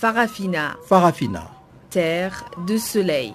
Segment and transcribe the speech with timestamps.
[0.00, 0.78] Farafina.
[0.86, 1.50] Farafina.
[1.90, 3.34] Terre de soleil.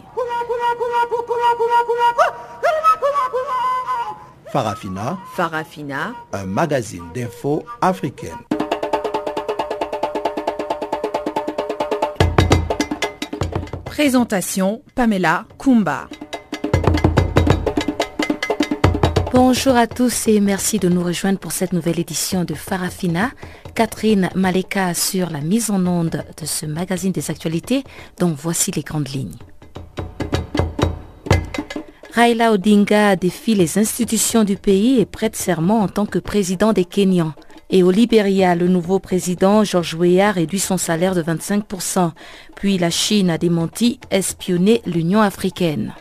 [4.52, 5.20] Farafina.
[5.36, 6.15] Farafina.
[6.33, 8.32] Un magazine d'infos africaine.
[13.86, 16.07] Présentation Pamela Kumba.
[19.32, 23.29] Bonjour à tous et merci de nous rejoindre pour cette nouvelle édition de Farafina.
[23.75, 27.83] Catherine Maleka sur la mise en onde de ce magazine des actualités
[28.18, 29.36] dont voici les grandes lignes.
[32.14, 36.86] Raila Odinga défie les institutions du pays et prête serment en tant que président des
[36.86, 37.33] Kenyans.
[37.69, 42.11] Et au Libéria, le nouveau président George Weah réduit son salaire de 25%.
[42.55, 45.94] Puis la Chine a démenti espionner l'Union africaine.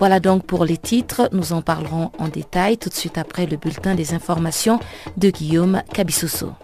[0.00, 1.28] Voilà donc pour les titres.
[1.30, 4.80] Nous en parlerons en détail tout de suite après le bulletin des informations
[5.18, 6.54] de Guillaume Cabissoso.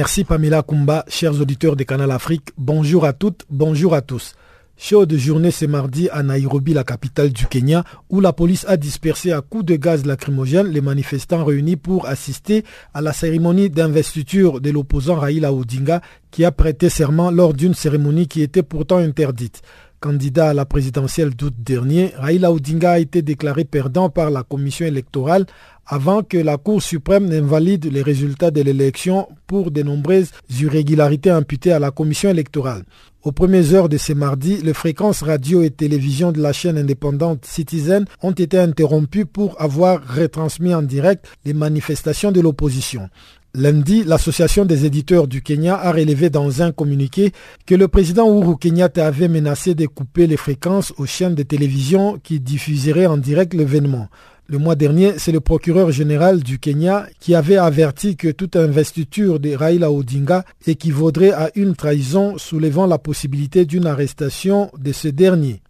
[0.00, 2.52] Merci Pamela Kumba, chers auditeurs de Canal Afrique.
[2.56, 4.34] Bonjour à toutes, bonjour à tous.
[4.78, 9.30] Chaude journée ce mardi à Nairobi, la capitale du Kenya, où la police a dispersé
[9.30, 14.70] à coups de gaz lacrymogène les manifestants réunis pour assister à la cérémonie d'investiture de
[14.70, 19.60] l'opposant Raila Odinga qui a prêté serment lors d'une cérémonie qui était pourtant interdite.
[20.00, 24.86] Candidat à la présidentielle d'août dernier, Raila Odinga a été déclaré perdant par la commission
[24.86, 25.44] électorale
[25.84, 31.72] avant que la Cour suprême n'invalide les résultats de l'élection pour de nombreuses irrégularités imputées
[31.72, 32.84] à la commission électorale.
[33.24, 37.44] Aux premières heures de ce mardi, les fréquences radio et télévision de la chaîne indépendante
[37.44, 43.10] Citizen ont été interrompues pour avoir retransmis en direct les manifestations de l'opposition.
[43.54, 47.32] Lundi, l'Association des éditeurs du Kenya a relevé dans un communiqué
[47.66, 52.16] que le président Uhuru Kenyatta avait menacé de couper les fréquences aux chaînes de télévision
[52.22, 54.08] qui diffuseraient en direct l'événement.
[54.46, 59.40] Le mois dernier, c'est le procureur général du Kenya qui avait averti que toute investiture
[59.40, 65.60] de Raila Odinga équivaudrait à une trahison soulevant la possibilité d'une arrestation de ce dernier.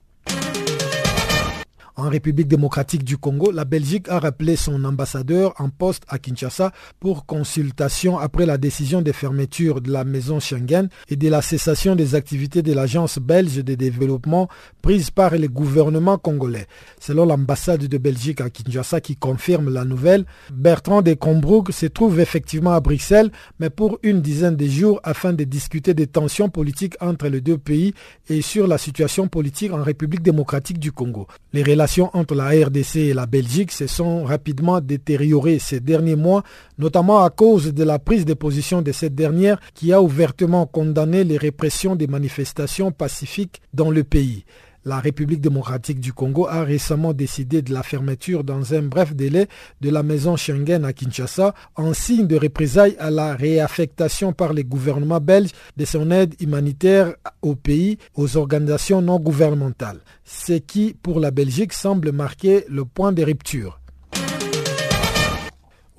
[2.00, 6.72] En République démocratique du Congo, la Belgique a rappelé son ambassadeur en poste à Kinshasa
[6.98, 11.96] pour consultation après la décision de fermeture de la maison Schengen et de la cessation
[11.96, 14.48] des activités de l'agence belge de développement
[14.80, 16.66] prise par le gouvernement congolais.
[16.98, 22.18] Selon l'ambassade de Belgique à Kinshasa qui confirme la nouvelle, Bertrand de Combroug se trouve
[22.18, 26.96] effectivement à Bruxelles, mais pour une dizaine de jours afin de discuter des tensions politiques
[27.02, 27.92] entre les deux pays
[28.30, 31.26] et sur la situation politique en République démocratique du Congo.
[31.52, 36.44] Les relations entre la RDC et la Belgique se sont rapidement détériorées ces derniers mois,
[36.78, 41.24] notamment à cause de la prise de position de cette dernière qui a ouvertement condamné
[41.24, 44.44] les répressions des manifestations pacifiques dans le pays.
[44.86, 49.46] La République démocratique du Congo a récemment décidé de la fermeture dans un bref délai
[49.82, 54.64] de la maison Schengen à Kinshasa en signe de représailles à la réaffectation par les
[54.64, 61.20] gouvernements belges de son aide humanitaire au pays aux organisations non gouvernementales, ce qui pour
[61.20, 63.79] la Belgique semble marquer le point de rupture.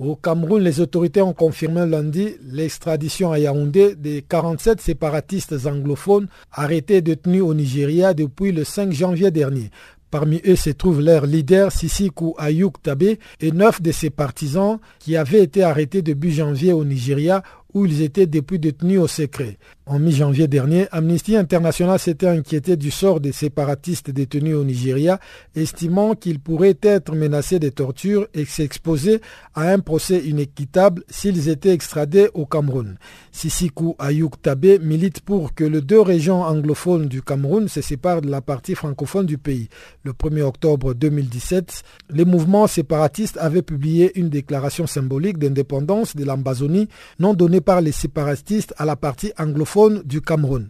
[0.03, 6.95] Au Cameroun, les autorités ont confirmé lundi l'extradition à Yaoundé des 47 séparatistes anglophones arrêtés
[6.95, 9.69] et détenus au Nigeria depuis le 5 janvier dernier.
[10.09, 13.03] Parmi eux se trouve leur leader Sisiku Ayuk Tabe
[13.41, 18.01] et neuf de ses partisans qui avaient été arrêtés début janvier au Nigeria où ils
[18.01, 19.57] étaient depuis détenus au secret.
[19.85, 25.19] En mi-janvier dernier, Amnesty International s'était inquiété du sort des séparatistes détenus au Nigeria,
[25.55, 29.21] estimant qu'ils pourraient être menacés de torture et s'exposer
[29.56, 32.97] à un procès inéquitable s'ils étaient extradés au Cameroun.
[33.31, 38.29] Sisiku Ayuk Tabe milite pour que les deux régions anglophones du Cameroun se séparent de
[38.29, 39.67] la partie francophone du pays.
[40.03, 46.88] Le 1er octobre 2017, les mouvements séparatistes avaient publié une déclaration symbolique d'indépendance de l'Ambazonie
[47.19, 50.69] non donnée par les séparatistes à la partie anglophone du Cameroun.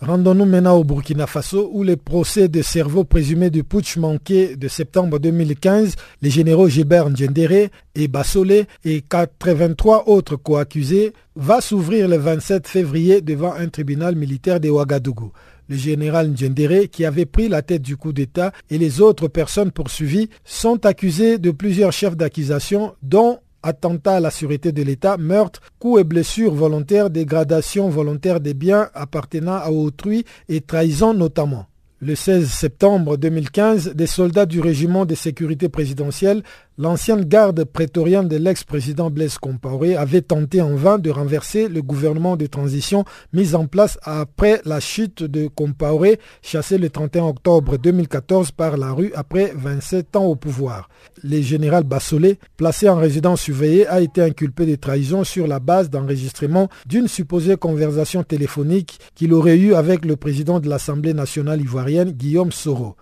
[0.00, 4.68] Rendons-nous maintenant au Burkina Faso où les procès de cerveau présumés du putsch manqué de
[4.68, 12.18] septembre 2015, les généraux Gilbert Ndjendere et Bassolé et 83 autres co-accusés va s'ouvrir le
[12.18, 15.32] 27 février devant un tribunal militaire de Ouagadougou.
[15.68, 19.70] Le général Ndjendere, qui avait pris la tête du coup d'État, et les autres personnes
[19.70, 25.60] poursuivies sont accusés de plusieurs chefs d'accusation, dont attentat à la sûreté de l'État, meurtre,
[25.78, 31.66] coups et blessures volontaires, dégradation volontaire des biens appartenant à autrui et trahison notamment.
[32.00, 36.42] Le 16 septembre 2015, des soldats du régiment de sécurité présidentielle
[36.76, 42.36] L'ancienne garde prétorienne de l'ex-président Blaise Compaoré avait tenté en vain de renverser le gouvernement
[42.36, 48.50] de transition mis en place après la chute de Compaoré, chassé le 31 octobre 2014
[48.50, 50.88] par la rue après 27 ans au pouvoir.
[51.22, 55.90] Le général Bassolé, placé en résidence surveillée, a été inculpé de trahison sur la base
[55.90, 62.10] d'enregistrement d'une supposée conversation téléphonique qu'il aurait eue avec le président de l'Assemblée nationale ivoirienne,
[62.10, 62.96] Guillaume Soro.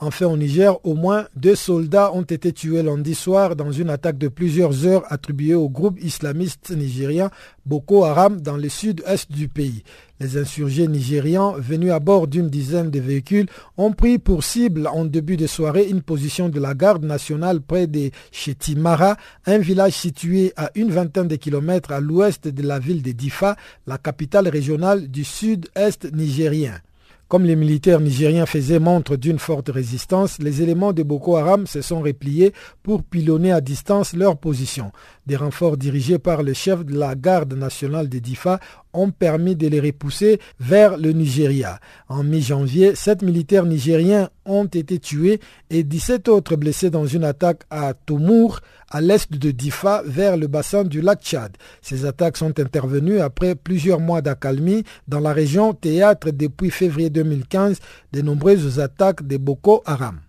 [0.00, 4.18] Enfin, au Niger, au moins deux soldats ont été tués lundi soir dans une attaque
[4.18, 7.30] de plusieurs heures attribuée au groupe islamiste nigérien
[7.64, 9.84] Boko Haram dans le sud-est du pays.
[10.18, 13.46] Les insurgés nigérians, venus à bord d'une dizaine de véhicules,
[13.76, 17.86] ont pris pour cible en début de soirée une position de la garde nationale près
[17.86, 23.02] de Chetimara, un village situé à une vingtaine de kilomètres à l'ouest de la ville
[23.02, 23.56] de Difa,
[23.86, 26.80] la capitale régionale du sud-est nigérien.
[27.28, 31.80] Comme les militaires nigériens faisaient montre d'une forte résistance, les éléments de Boko Haram se
[31.80, 34.92] sont repliés pour pilonner à distance leur position.
[35.26, 38.60] Des renforts dirigés par le chef de la garde nationale de Difa
[38.94, 41.80] ont permis de les repousser vers le Nigeria.
[42.08, 47.62] En mi-janvier, sept militaires nigériens ont été tués et 17 autres blessés dans une attaque
[47.70, 48.60] à Tomour,
[48.90, 51.56] à l'est de Difa, vers le bassin du lac Tchad.
[51.82, 57.78] Ces attaques sont intervenues après plusieurs mois d'accalmie dans la région théâtre depuis février 2015
[58.12, 60.20] de nombreuses attaques de Boko Haram.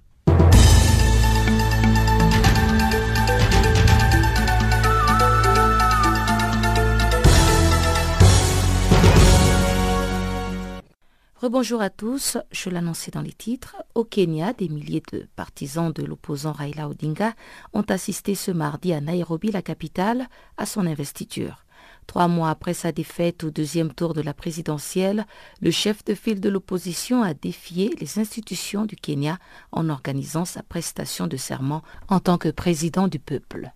[11.51, 13.75] Bonjour à tous, je l'annonçais dans les titres.
[13.93, 17.35] Au Kenya, des milliers de partisans de l'opposant Raila Odinga
[17.73, 20.27] ont assisté ce mardi à Nairobi, la capitale,
[20.57, 21.63] à son investiture.
[22.07, 25.27] Trois mois après sa défaite au deuxième tour de la présidentielle,
[25.61, 29.37] le chef de file de l'opposition a défié les institutions du Kenya
[29.71, 33.71] en organisant sa prestation de serment en tant que président du peuple.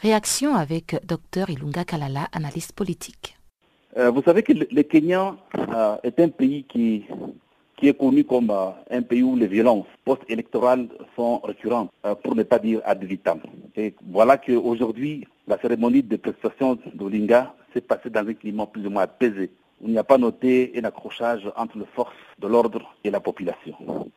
[0.00, 3.36] Réaction avec Dr Ilunga Kalala, analyste politique.
[3.98, 7.04] Euh, vous savez que le, Kenya euh, est un pays qui,
[7.76, 11.90] qui est connu comme euh, un pays où les violences post-électorales sont récurrentes,
[12.22, 13.40] pour ne pas dire ad vitam.
[13.76, 18.90] Et voilà qu'aujourd'hui, la cérémonie de prestation d'Olinga s'est passée dans un climat plus ou
[18.90, 19.50] moins apaisé.
[19.84, 23.74] Il n'y a pas noté un accrochage entre les forces de l'ordre et la population.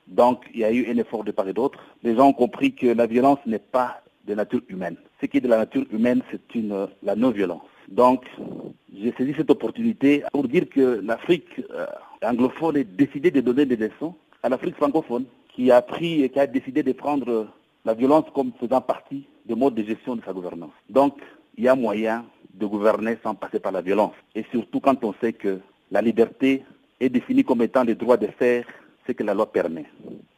[0.07, 1.79] Donc, il y a eu un effort de part et d'autre.
[2.03, 4.95] Les gens ont compris que la violence n'est pas de nature humaine.
[5.19, 6.39] Ce qui est de la nature humaine, c'est
[7.03, 7.61] la non-violence.
[7.89, 8.25] Donc,
[8.93, 11.85] j'ai saisi cette opportunité pour dire que l'Afrique euh,
[12.21, 16.39] anglophone a décidé de donner des leçons à l'Afrique francophone, qui a pris et qui
[16.39, 17.47] a décidé de prendre
[17.83, 20.73] la violence comme faisant partie du mode de gestion de sa gouvernance.
[20.89, 21.17] Donc,
[21.57, 24.13] il y a moyen de gouverner sans passer par la violence.
[24.33, 25.59] Et surtout quand on sait que
[25.91, 26.63] la liberté
[26.99, 28.65] est définie comme étant le droit de faire
[29.07, 29.85] ce que la loi permet.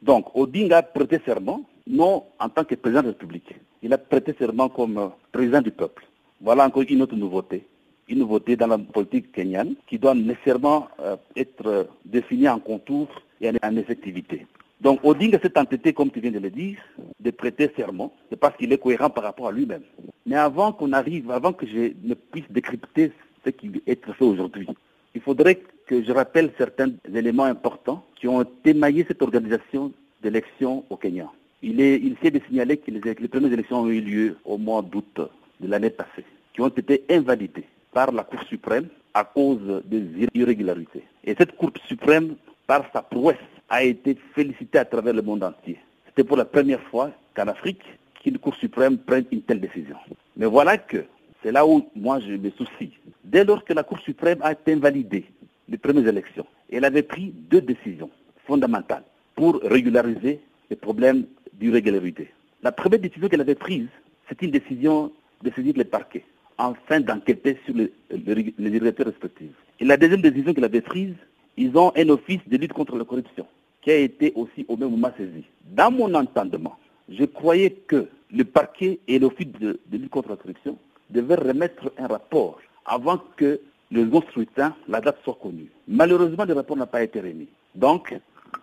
[0.01, 3.55] Donc, Oding a prêté serment, non en tant que président de la République.
[3.81, 6.05] Il a prêté serment comme président du peuple.
[6.39, 7.65] Voilà encore une autre nouveauté.
[8.07, 13.07] Une nouveauté dans la politique kenyane qui doit nécessairement euh, être définie en contour
[13.41, 14.45] et en, effectivité.
[14.79, 16.77] Donc Odinga s'est entêté, comme tu viens de le dire,
[17.19, 19.81] de prêter serment, c'est parce qu'il est cohérent par rapport à lui-même.
[20.25, 23.11] Mais avant qu'on arrive, avant que je ne puisse décrypter
[23.43, 24.67] ce qui est fait aujourd'hui,
[25.15, 29.91] il faudrait que je rappelle certains éléments importants qui ont émaillé cette organisation
[30.21, 31.31] d'élections au Kenya.
[31.63, 34.83] Il, est, il s'est de signaler que les premières élections ont eu lieu au mois
[34.83, 35.21] d'août
[35.59, 41.03] de l'année passée, qui ont été invalidées par la Cour suprême à cause des irrégularités.
[41.23, 42.35] Et cette Cour suprême,
[42.67, 43.37] par sa prouesse,
[43.69, 45.79] a été félicitée à travers le monde entier.
[46.07, 47.83] C'était pour la première fois qu'en Afrique,
[48.21, 49.97] qu'une Cour suprême prenne une telle décision.
[50.35, 51.05] Mais voilà que
[51.43, 52.93] c'est là où moi je me soucie.
[53.23, 55.25] Dès lors que la Cour suprême a été invalidée
[55.69, 58.09] les premières élections, elle avait pris deux décisions
[58.45, 59.03] fondamentales
[59.35, 62.31] pour régulariser les problèmes d'irrégularité.
[62.63, 63.87] La première décision qu'elle avait prise,
[64.27, 65.11] c'est une décision
[65.43, 66.25] de saisir les parquets
[66.57, 69.51] afin d'enquêter sur les, les, respectifs.
[69.79, 71.13] Et la deuxième décision qu'il avait prise,
[71.55, 73.45] ils ont un office de lutte contre la corruption
[73.81, 75.43] qui a été aussi au même moment saisi.
[75.71, 76.77] Dans mon entendement,
[77.09, 80.77] je croyais que le parquet et l'office de, lutte contre la corruption
[81.09, 83.59] devaient remettre un rapport avant que
[83.91, 85.67] le scrutin, la date soit connue.
[85.87, 87.47] Malheureusement, le rapport n'a pas été remis.
[87.75, 88.13] Donc,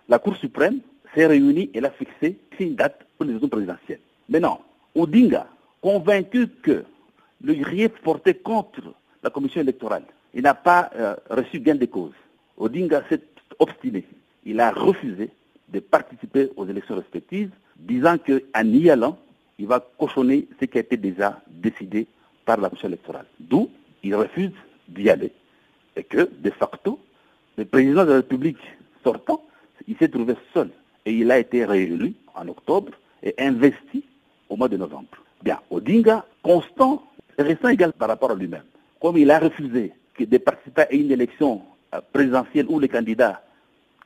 [0.07, 0.79] la Cour suprême
[1.15, 3.99] s'est réunie et a fixé une date pour les élections présidentielles.
[4.29, 4.61] Maintenant,
[4.93, 5.47] Odinga
[5.85, 6.83] convaincu que
[7.43, 12.15] le grief porté contre la commission électorale, il n'a pas euh, reçu gain de cause.
[12.57, 13.21] Odinga s'est
[13.59, 14.03] obstiné.
[14.45, 15.29] Il a refusé
[15.69, 19.19] de participer aux élections respectives, disant qu'en y allant,
[19.59, 22.07] il va cochonner ce qui a été déjà décidé
[22.45, 23.27] par la commission électorale.
[23.39, 23.69] D'où
[24.01, 24.53] il refuse
[24.87, 25.31] d'y aller.
[25.95, 26.99] Et que, de facto,
[27.57, 28.57] le président de la République
[29.03, 29.43] sortant,
[29.87, 30.71] il s'est trouvé seul.
[31.05, 34.03] Et il a été réélu en octobre et investi
[34.49, 35.24] au mois de novembre.
[35.45, 37.03] Bien, Odinga, constant,
[37.37, 38.63] restant égal par rapport à lui-même.
[38.99, 41.61] Comme il a refusé de participer à une élection
[41.93, 43.43] euh, présidentielle où les candidats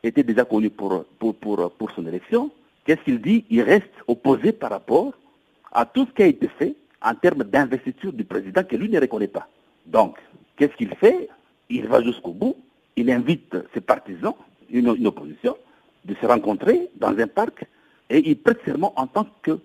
[0.03, 2.51] étaient déjà connus pour, pour, pour, son élection,
[2.83, 3.45] qu'est-ce qu'il dit?
[3.49, 5.13] Il reste opposé par rapport
[5.71, 8.99] à tout ce qui a été fait en termes d'investiture du président que lui ne
[8.99, 9.47] reconnaît pas.
[9.85, 10.17] Donc,
[10.57, 11.29] qu'est-ce qu'il fait?
[11.69, 12.57] Il va jusqu'au bout,
[12.97, 14.33] il invite ses partisans,
[14.69, 15.55] une, une, opposition,
[16.03, 17.63] de se rencontrer dans un parc
[18.09, 19.57] et il prête serment en tant que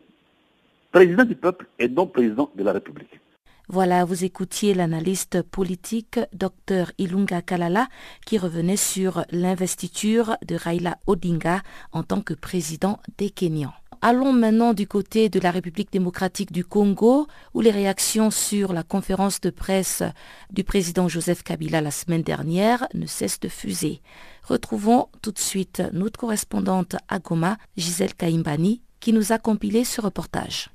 [0.95, 3.21] président du peuple et non président de la République.
[3.69, 7.89] Voilà, vous écoutiez l'analyste politique Dr Ilunga Kalala
[8.25, 13.73] qui revenait sur l'investiture de Raila Odinga en tant que président des Kenyans.
[14.03, 18.85] Allons maintenant du côté de la République démocratique du Congo, où les réactions sur la
[18.85, 20.05] conférence de presse
[20.51, 24.01] du président Joseph Kabila la semaine dernière ne cessent de fuser.
[24.45, 30.01] Retrouvons tout de suite notre correspondante à Goma, Gisèle Kaimbani, qui nous a compilé ce
[30.01, 30.74] reportage.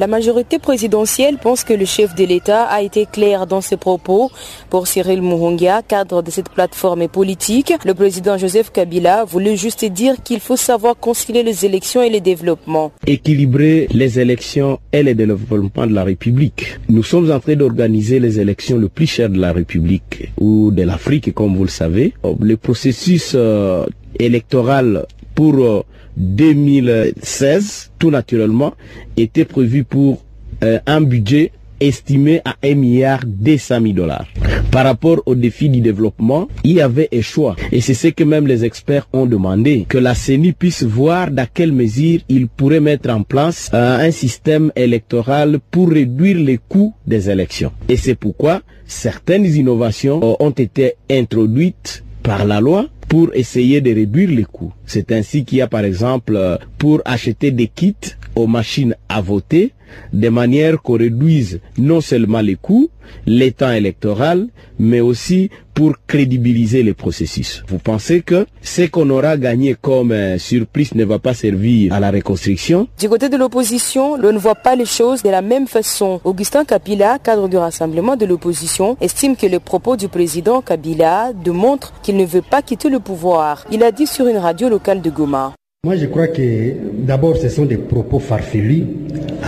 [0.00, 4.30] La majorité présidentielle pense que le chef de l'État a été clair dans ses propos.
[4.70, 10.14] Pour Cyril Mouhongia, cadre de cette plateforme politique, le président Joseph Kabila voulait juste dire
[10.22, 12.92] qu'il faut savoir concilier les élections et les développements.
[13.08, 16.78] Équilibrer les élections et les développements de la République.
[16.88, 20.84] Nous sommes en train d'organiser les élections le plus cher de la République ou de
[20.84, 22.12] l'Afrique, comme vous le savez.
[22.38, 23.84] Le processus euh,
[24.20, 25.06] électoral
[25.38, 25.84] pour euh,
[26.16, 28.74] 2016, tout naturellement,
[29.16, 30.20] était prévu pour
[30.64, 34.26] euh, un budget estimé à 1 milliard 200 000 dollars.
[34.72, 37.54] Par rapport au défi du développement, il y avait un choix.
[37.70, 41.46] Et c'est ce que même les experts ont demandé, que la CENI puisse voir dans
[41.54, 46.94] quelle mesure il pourrait mettre en place euh, un système électoral pour réduire les coûts
[47.06, 47.70] des élections.
[47.88, 53.92] Et c'est pourquoi certaines innovations euh, ont été introduites par la loi pour essayer de
[53.94, 54.72] réduire les coûts.
[54.84, 56.38] C'est ainsi qu'il y a par exemple
[56.76, 57.94] pour acheter des kits
[58.34, 59.72] aux machines à voter,
[60.12, 62.90] de manière qu'on réduise non seulement les coûts,
[63.26, 64.48] les temps électoral,
[64.78, 67.62] mais aussi pour crédibiliser les processus.
[67.68, 72.00] Vous pensez que ce qu'on aura gagné comme euh, surprise ne va pas servir à
[72.00, 72.88] la reconstruction?
[72.98, 76.20] Du côté de l'opposition, l'on ne voit pas les choses de la même façon.
[76.24, 81.92] Augustin Kabila, cadre du rassemblement de l'opposition, estime que les propos du président Kabila démontrent
[82.02, 83.64] qu'il ne veut pas quitter le pouvoir.
[83.70, 85.54] Il a dit sur une radio locale de Goma.
[85.84, 86.72] Moi, je crois que
[87.06, 88.84] d'abord, ce sont des propos farfelus,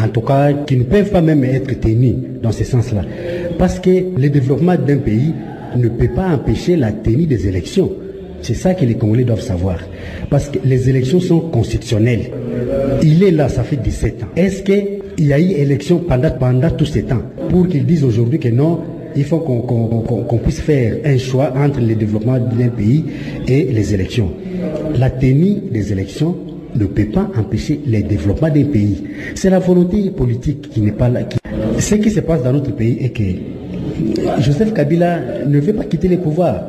[0.00, 3.02] en tout cas, qui ne peuvent pas même être tenus dans ce sens-là.
[3.58, 5.34] Parce que le développement d'un pays
[5.76, 7.90] ne peut pas empêcher la tenue des élections.
[8.42, 9.78] C'est ça que les Congolais doivent savoir.
[10.30, 12.30] Parce que les élections sont constitutionnelles.
[13.02, 14.26] Il est là, ça fait 17 ans.
[14.36, 17.22] Est-ce qu'il y a eu élection pendant, pendant tout ce temps?
[17.50, 18.80] Pour qu'ils disent aujourd'hui que non,
[19.16, 23.04] il faut qu'on qu qu puisse faire un choix entre le développement d'un pays
[23.48, 24.30] et les élections.
[24.98, 26.36] La tenue des élections
[26.76, 29.02] ne peut pas empêcher le développement d'un pays.
[29.34, 31.20] C'est la volonté politique qui n'est pas là.
[31.78, 33.22] Ce qui se passe dans notre pays est que
[34.38, 36.62] Joseph Kabila ne veut pas quitter le pouvoir.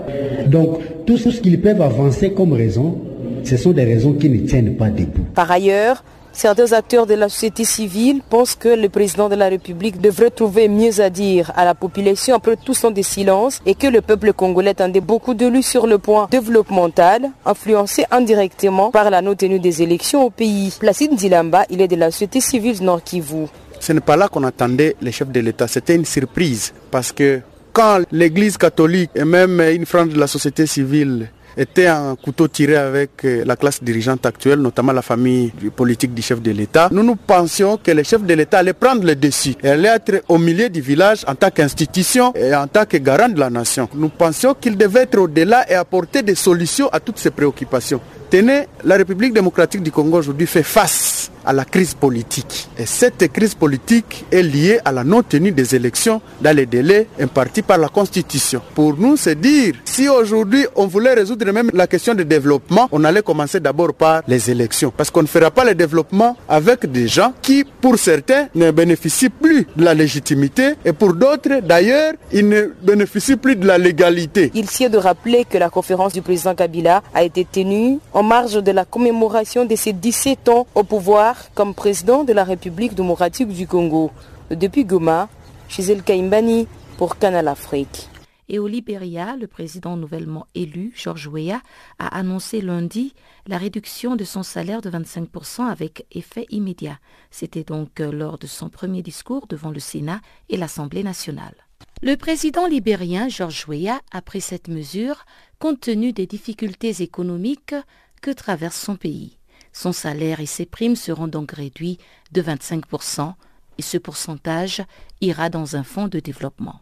[0.48, 2.98] Donc, tout ce qu'ils peuvent avancer comme raison,
[3.44, 5.26] ce sont des raisons qui ne tiennent pas debout.
[5.34, 10.00] Par ailleurs, Certains acteurs de la société civile pensent que le président de la République
[10.00, 13.88] devrait trouver mieux à dire à la population après tout son des silences et que
[13.88, 19.22] le peuple congolais attendait beaucoup de lui sur le point développemental, influencé indirectement par la
[19.22, 20.74] non-tenue des élections au pays.
[20.80, 23.48] Placide Zilamba, il est de la société civile Nord Kivu.
[23.82, 27.42] Ce n'est pas là qu'on attendait les chefs de l'État, c'était une surprise parce que
[27.74, 32.76] quand l'Église catholique et même une frange de la société civile était un couteau tiré
[32.78, 36.90] avec la classe dirigeante actuelle, notamment la famille politique du chef de l'État.
[36.92, 40.24] Nous nous pensions que le chef de l'État allait prendre le dessus et allait être
[40.30, 43.90] au milieu du village en tant qu'institution et en tant que garant de la nation.
[43.96, 48.00] Nous pensions qu'il devait être au-delà et apporter des solutions à toutes ces préoccupations.
[48.30, 52.70] Tenez, la République démocratique du Congo aujourd'hui fait face à la crise politique.
[52.78, 57.62] Et cette crise politique est liée à la non-tenue des élections dans les délais impartis
[57.62, 58.62] par la Constitution.
[58.76, 63.04] Pour nous, c'est dire, si aujourd'hui on voulait résoudre même la question de développement, on
[63.04, 64.92] allait commencer d'abord par les élections.
[64.96, 69.30] Parce qu'on ne fera pas le développement avec des gens qui, pour certains, ne bénéficient
[69.30, 74.52] plus de la légitimité et pour d'autres, d'ailleurs, ils ne bénéficient plus de la légalité.
[74.54, 78.62] Il sied de rappeler que la conférence du président Kabila a été tenue en marge
[78.62, 83.50] de la commémoration de ses 17 ans au pouvoir comme président de la République démocratique
[83.50, 84.12] du Congo.
[84.50, 85.30] Depuis Goma,
[85.70, 88.10] Gisèle Kaimbani pour Canal Afrique.
[88.50, 91.62] Et au Libéria, le président nouvellement élu, George Weah,
[92.00, 93.14] a annoncé lundi
[93.48, 97.00] la réduction de son salaire de 25% avec effet immédiat.
[97.30, 100.20] C'était donc euh, lors de son premier discours devant le Sénat
[100.50, 101.56] et l'Assemblée nationale.
[102.02, 105.26] Le président libérien George Weah a pris cette mesure
[105.60, 107.76] compte tenu des difficultés économiques
[108.22, 109.38] que traverse son pays.
[109.74, 111.98] Son salaire et ses primes seront donc réduits
[112.32, 113.34] de 25%
[113.78, 114.84] et ce pourcentage
[115.22, 116.82] ira dans un fonds de développement.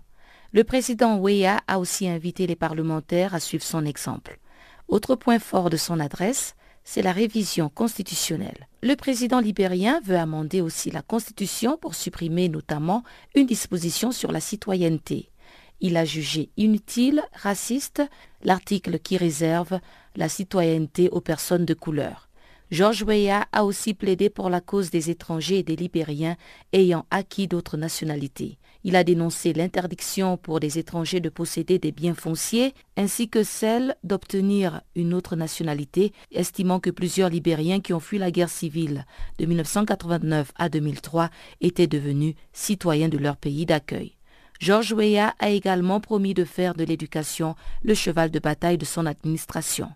[0.52, 4.40] Le président Weah a aussi invité les parlementaires à suivre son exemple.
[4.88, 8.68] Autre point fort de son adresse, c'est la révision constitutionnelle.
[8.82, 13.04] Le président libérien veut amender aussi la Constitution pour supprimer notamment
[13.36, 15.30] une disposition sur la citoyenneté.
[15.82, 18.02] Il a jugé inutile, raciste,
[18.42, 19.80] l'article qui réserve
[20.16, 22.29] la citoyenneté aux personnes de couleur.
[22.72, 26.38] George Weah a aussi plaidé pour la cause des étrangers et des Libériens
[26.72, 28.60] ayant acquis d'autres nationalités.
[28.84, 33.96] Il a dénoncé l'interdiction pour des étrangers de posséder des biens fonciers ainsi que celle
[34.04, 39.08] d'obtenir une autre nationalité, estimant que plusieurs Libériens qui ont fui la guerre civile
[39.40, 44.14] de 1989 à 2003 étaient devenus citoyens de leur pays d'accueil.
[44.60, 49.08] George Weah a également promis de faire de l'éducation le cheval de bataille de son
[49.08, 49.90] administration.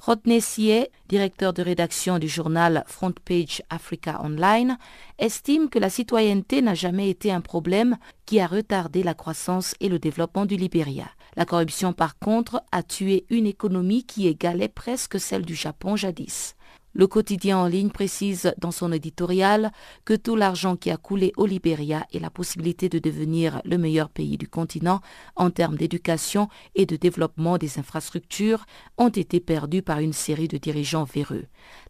[0.00, 4.78] Rodney Sier, directeur de rédaction du journal Front Page Africa Online,
[5.18, 9.88] estime que la citoyenneté n'a jamais été un problème qui a retardé la croissance et
[9.88, 11.10] le développement du Libéria.
[11.36, 16.54] La corruption, par contre, a tué une économie qui égalait presque celle du Japon jadis.
[16.98, 19.70] Le quotidien en ligne précise dans son éditorial
[20.04, 24.08] que tout l'argent qui a coulé au Libéria et la possibilité de devenir le meilleur
[24.08, 25.00] pays du continent
[25.36, 30.58] en termes d'éducation et de développement des infrastructures ont été perdus par une série de
[30.58, 31.44] dirigeants véreux.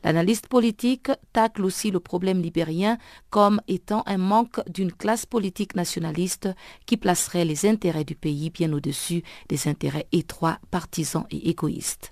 [0.05, 2.99] L'analyste politique tacle aussi le problème libérien
[3.31, 6.50] comme étant un manque d'une classe politique nationaliste
[6.85, 12.11] qui placerait les intérêts du pays bien au-dessus des intérêts étroits, partisans et égoïstes.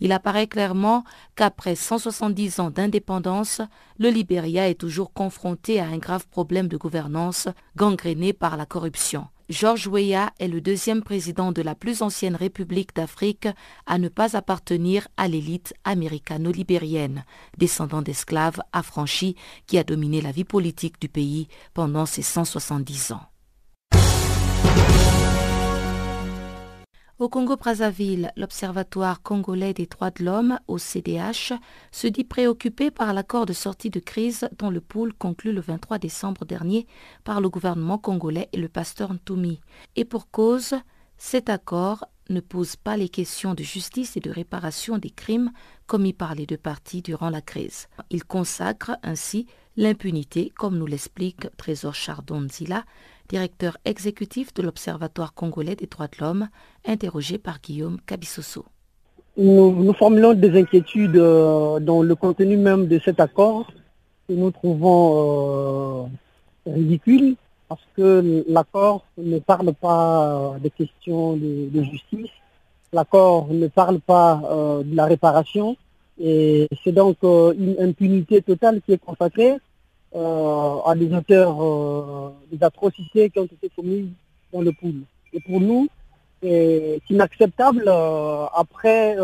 [0.00, 1.04] Il apparaît clairement
[1.36, 3.60] qu'après 170 ans d'indépendance,
[3.98, 9.26] le Libéria est toujours confronté à un grave problème de gouvernance gangréné par la corruption.
[9.48, 13.48] George Weah est le deuxième président de la plus ancienne République d'Afrique
[13.86, 17.24] à ne pas appartenir à l'élite américano-libérienne,
[17.56, 23.22] descendant d'esclaves affranchis qui a dominé la vie politique du pays pendant ces 170 ans.
[27.18, 31.52] Au Congo-Brazzaville, l'Observatoire congolais des droits de l'homme, au CDH,
[31.90, 35.98] se dit préoccupé par l'accord de sortie de crise dont le pôle conclut le 23
[35.98, 36.86] décembre dernier
[37.24, 39.60] par le gouvernement congolais et le pasteur Ntoumi.
[39.96, 40.74] Et pour cause,
[41.16, 45.50] cet accord ne pose pas les questions de justice et de réparation des crimes
[45.88, 47.88] commis par les deux parties durant la crise.
[48.10, 52.84] Il consacre ainsi l'impunité, comme nous l'explique Trésor Chardon-Zila,
[53.28, 56.48] directeur exécutif de l'Observatoire congolais des droits de l'homme,
[56.86, 58.64] interrogé par Guillaume Cabissoso.
[59.36, 63.70] Nous, formulons des inquiétudes euh, dans le contenu même de cet accord
[64.26, 66.08] que nous trouvons
[66.66, 67.36] euh, ridicule
[67.68, 72.30] parce que l'accord ne parle pas euh, des questions de, justice,
[72.92, 74.42] l'accord ne parle pas
[74.84, 75.76] de la réparation.
[76.20, 79.58] Et c'est donc une impunité totale qui est consacrée
[80.14, 84.10] à des auteurs euh, des atrocités qui ont été commises
[84.52, 85.02] dans le pool.
[85.32, 85.88] Et pour nous,
[86.42, 89.16] c'est inacceptable euh, après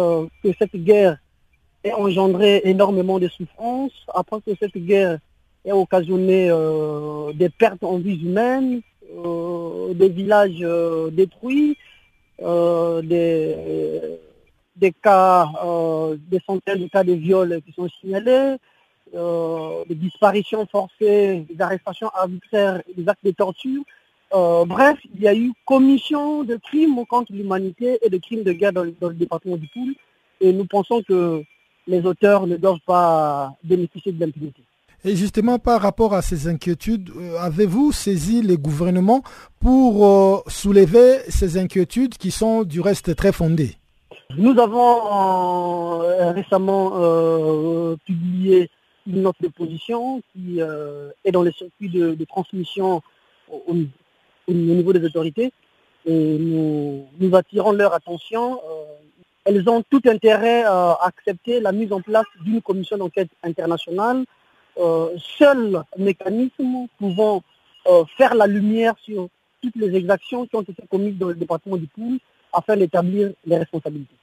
[0.42, 1.18] que cette guerre
[1.85, 5.18] ait engendré énormément de souffrances, après que cette guerre
[5.64, 6.51] ait occasionné
[7.35, 8.81] des pertes en vie humaines,
[9.94, 10.66] des villages
[11.12, 11.77] détruits,
[12.40, 13.57] des,
[14.77, 15.47] des cas,
[16.31, 18.57] des centaines de cas de viols qui sont signalés,
[19.16, 23.83] euh, des disparitions forcées, des arrestations arbitraires, des actes de torture.
[24.35, 28.53] Euh, bref, il y a eu commission de crimes contre l'humanité et de crimes de
[28.53, 29.94] guerre dans, le département du Poul.
[30.40, 31.44] Et nous pensons que
[31.87, 34.62] les auteurs ne doivent pas bénéficier de l'impunité.
[35.05, 39.22] Et justement, par rapport à ces inquiétudes, euh, avez-vous saisi les gouvernements
[39.61, 43.77] pour soulever ces inquiétudes qui sont du reste très fondées?
[44.37, 45.98] Nous avons
[46.33, 46.90] récemment
[48.07, 48.70] publié
[49.07, 53.03] une note de position qui euh, est dans le circuit de, transmission
[53.49, 53.75] au,
[54.53, 55.53] niveau des autorités.
[56.07, 58.55] Nous, attirons leur attention.
[58.55, 58.85] Euh,
[59.45, 64.25] elles ont tout intérêt à accepter la mise en place d'une commission d'enquête internationale,
[64.79, 67.43] euh, seul mécanisme pouvant
[68.17, 69.29] faire la lumière sur
[69.61, 72.19] toutes les exactions qui ont été commises dans le département du Poul
[72.51, 74.14] afin d'établir les responsabilités.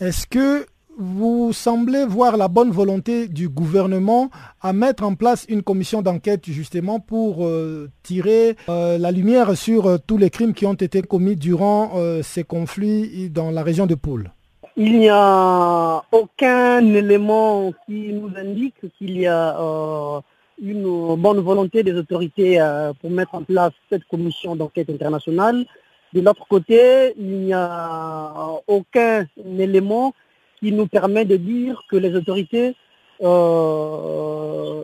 [0.00, 0.64] Est-ce que
[0.98, 6.46] vous semblez voir la bonne volonté du gouvernement à mettre en place une commission d'enquête
[6.46, 11.02] justement pour euh, tirer euh, la lumière sur euh, tous les crimes qui ont été
[11.02, 14.30] commis durant ces conflits dans la région de Poule.
[14.76, 20.22] Il n'y a aucun élément qui nous indique qu'il y a
[20.62, 22.58] une bonne volonté des autorités
[23.00, 25.64] pour mettre en place cette commission d'enquête internationale.
[26.12, 28.32] De l'autre côté, il n'y a
[28.66, 29.26] aucun
[29.58, 30.14] élément
[30.60, 32.76] qui nous permet de dire que les autorités
[33.22, 34.82] euh,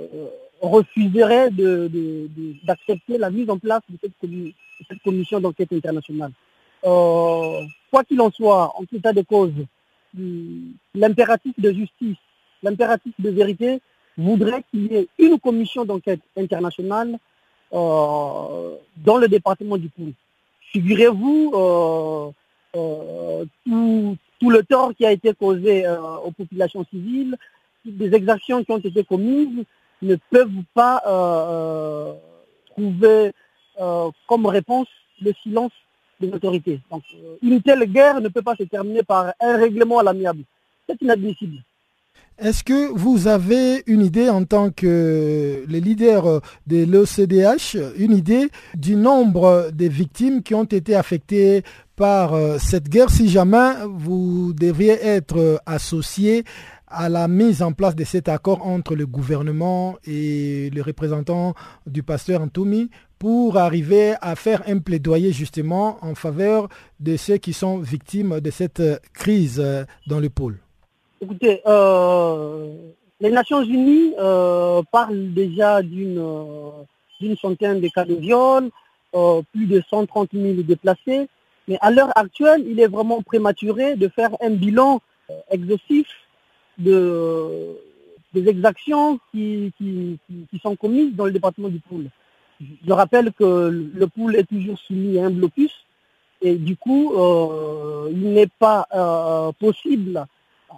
[0.61, 1.51] refuseraient
[2.65, 6.33] d'accepter la mise en place de cette, commission d'enquête internationale.
[6.85, 9.53] Euh, quoi qu'il en soit, en tout état de cause,
[10.95, 12.17] l'impératif de justice,
[12.63, 13.81] l'impératif de vérité
[14.17, 17.19] voudrait qu'il y ait une commission d'enquête internationale
[17.73, 20.13] euh, dans le département du Pou.
[20.73, 21.53] Figurez-vous,
[22.73, 27.37] tout, tout le tort qui a été causé euh, aux populations civiles,
[27.85, 29.65] des exactions qui ont été commises
[30.03, 32.15] ne peuvent pas euh, euh,
[32.71, 33.33] trouver
[34.27, 34.89] comme réponse
[35.21, 35.73] le silence
[36.19, 36.81] des autorités.
[36.91, 37.03] Donc,
[37.43, 40.45] une telle guerre ne peut pas se terminer par un règlement à l'amiable.
[40.89, 41.59] C'est inadmissible.
[42.39, 48.51] Est-ce que vous avez une idée en tant que les leaders de l'OCDH, une idée
[48.75, 51.63] du nombre de victimes qui ont été affectées
[51.97, 53.09] par euh, cette guerre?
[53.09, 56.45] Si jamais vous devriez être associé
[56.89, 61.55] à la mise en place de cet accord entre le gouvernement et les représentants
[61.87, 66.69] du pasteur Antoumi pour arriver à faire un plaidoyer justement en faveur
[67.01, 68.83] de ceux qui sont victimes de cette
[69.15, 69.65] crise
[70.07, 70.59] dans le pôle?
[71.21, 72.73] Écoutez, euh,
[73.21, 76.21] les Nations Unies euh, parlent déjà d'une
[77.41, 78.71] centaine de cas de viol,
[79.53, 81.29] plus de 130 000 déplacés.
[81.69, 85.01] Mais à l'heure actuelle, il est vraiment prématuré de faire un bilan
[85.31, 86.07] euh, exhaustif
[86.79, 87.77] de,
[88.33, 89.73] des exactions qui,
[90.63, 92.09] sont commises dans le département du Poule.
[92.61, 95.73] Je rappelle que le Poule est toujours soumis à un blocus
[96.43, 100.27] et du coup, euh, il n'est pas euh, possible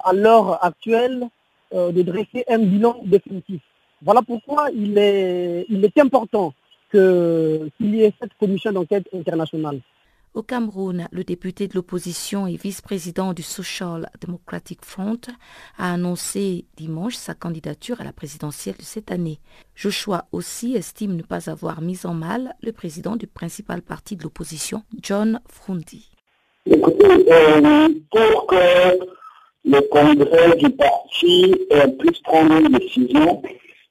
[0.04, 1.28] à l'heure actuelle
[1.72, 3.60] de dresser un bilan définitif.
[4.02, 6.54] Voilà pourquoi il est, il est important
[6.90, 9.80] qu'il y ait cette commission d'enquête internationale.
[10.34, 15.20] Au Cameroun, le député de l'opposition et vice-président du Social Democratic Front
[15.78, 19.40] a annoncé dimanche sa candidature à la présidentielle de cette année.
[19.74, 24.22] Joshua aussi estime ne pas avoir mis en mal le président du principal parti de
[24.22, 26.10] l'opposition, John Frundi.
[26.66, 29.17] Écoutez, euh, pour que
[29.68, 31.54] le congrès du parti
[31.98, 33.42] puisse prendre une décision,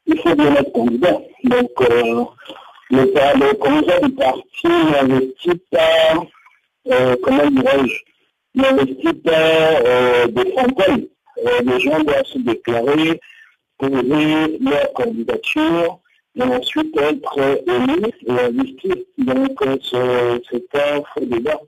[0.05, 1.19] il faut bien être candidat.
[1.43, 2.23] Donc, euh,
[2.89, 6.25] le, le congrès du parti n'investit pas
[6.89, 8.03] euh, comment dirais-je,
[8.55, 11.07] n'investit pas euh, des centaines.
[11.45, 13.19] Euh, les gens doivent se déclarer,
[13.77, 15.99] poser leur candidature
[16.35, 18.95] et ensuite être élus et investir.
[19.17, 21.59] Donc c'est un faux débat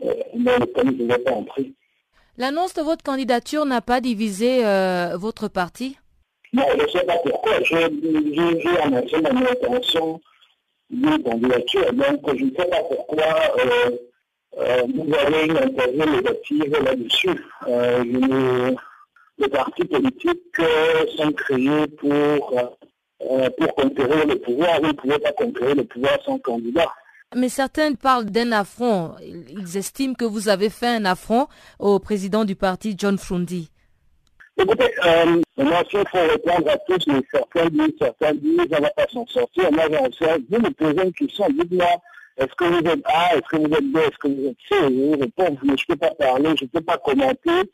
[0.00, 1.72] lequel je ne vais pas entrer.
[2.38, 4.62] L'annonce de votre candidature n'a pas divisé
[5.16, 5.96] votre parti?
[6.52, 7.62] Non, je ne sais pas pourquoi.
[7.62, 7.84] J'ai
[8.82, 10.20] annoncé mon intention
[10.90, 13.24] de candidature, donc je ne sais pas pourquoi
[14.58, 17.44] euh, vous avez une interview négative là-dessus.
[17.68, 18.74] Euh,
[19.38, 22.78] les partis politiques euh, sont créés pour,
[23.18, 24.80] pour conquérir le pouvoir.
[24.80, 26.92] Vous ne pouvez pas conquérir le pouvoir sans candidat.
[27.36, 29.14] Mais certains parlent d'un affront.
[29.22, 31.46] Ils estiment que vous avez fait un affront
[31.78, 33.70] au président du parti, John Frundi.
[34.60, 38.82] Écoutez, euh, moi, s'il faut répondre à tous, mais certains disent, certains disent, on ne
[38.82, 39.70] va pas s'en sortir.
[39.72, 41.86] Moi, vous me posez une question, dites-moi,
[42.36, 44.76] est-ce que vous êtes A Est-ce que vous êtes B Est-ce que vous êtes C?
[44.80, 47.70] Je vous réponds, mais je ne peux pas parler, je ne peux pas commenter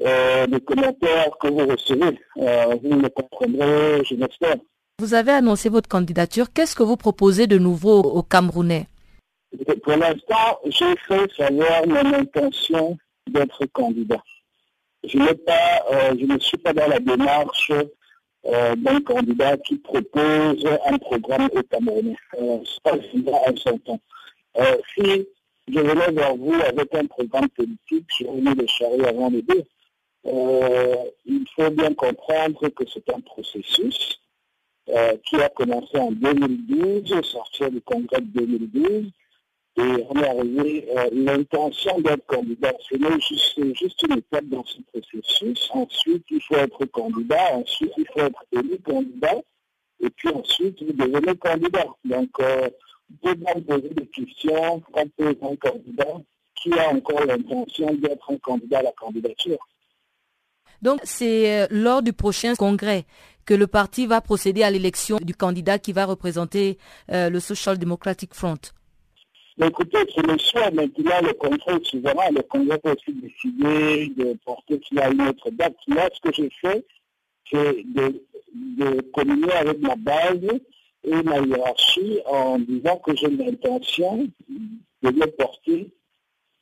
[0.00, 2.18] euh, les commentaires que vous recevez.
[2.38, 4.56] Euh, vous me comprendrez, je l'espère.
[5.00, 6.52] Vous avez annoncé votre candidature.
[6.52, 8.88] Qu'est-ce que vous proposez de nouveau aux Camerounais?
[9.84, 14.20] Pour l'instant, j'ai fait savoir mon intention d'être candidat.
[15.04, 21.48] Euh, je ne suis pas dans la démarche euh, d'un candidat qui propose un programme
[21.54, 22.16] au Camerounais.
[22.36, 24.00] Euh, pas en son temps.
[24.56, 25.28] Euh, si
[25.68, 29.62] je venais vers vous avec un programme politique, je venais de charrier avant les deux.
[30.24, 34.18] Il faut bien comprendre que c'est un processus
[34.90, 39.10] euh, qui a commencé en 2012, sortir du congrès de 2012,
[39.78, 44.78] et on est arrivé, euh, l'intention d'être candidat, c'est juste, juste une étape dans ce
[44.92, 45.70] processus.
[45.72, 47.54] Ensuite, il faut être candidat.
[47.54, 49.36] Ensuite, il faut être élu candidat.
[50.00, 51.86] Et puis ensuite, vous devenez candidat.
[52.04, 52.68] Donc, euh,
[53.22, 56.16] vous poser des questions quand vous un candidat
[56.56, 59.58] qui a encore l'intention d'être un candidat à la candidature.
[60.82, 63.04] Donc c'est euh, lors du prochain congrès
[63.44, 66.78] que le parti va procéder à l'élection du candidat qui va représenter
[67.10, 68.58] euh, le Social Democratic Front.
[69.62, 72.30] écoutez, c'est le choix maintenant, le congrès souverain.
[72.30, 75.76] Le congrès peut aussi décider de porter cela une autre date.
[75.86, 76.84] Là, ce que j'ai fait,
[77.50, 78.22] c'est de,
[78.54, 80.60] de communier avec ma base
[81.04, 84.28] et ma hiérarchie en disant que j'ai l'intention
[85.02, 85.90] de le porter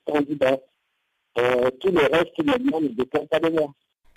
[0.05, 0.59] candidat.
[1.39, 3.75] Euh, tout le reste, maintenant, ne dépend pas de moi.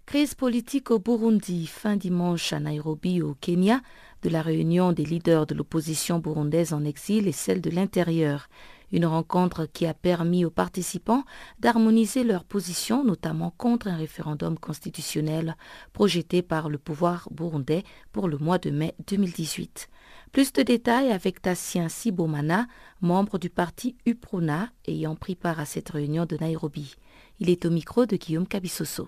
[0.09, 3.79] Crise politique au Burundi, fin dimanche à Nairobi au Kenya,
[4.23, 8.49] de la réunion des leaders de l'opposition burundaise en exil et celle de l'intérieur.
[8.91, 11.25] Une rencontre qui a permis aux participants
[11.59, 15.55] d'harmoniser leurs positions, notamment contre un référendum constitutionnel
[15.93, 19.89] projeté par le pouvoir burundais pour le mois de mai 2018.
[20.31, 22.65] Plus de détails avec Tassien Sibomana,
[23.01, 26.95] membre du parti UPRONA ayant pris part à cette réunion de Nairobi.
[27.39, 29.07] Il est au micro de Guillaume Cabissoso.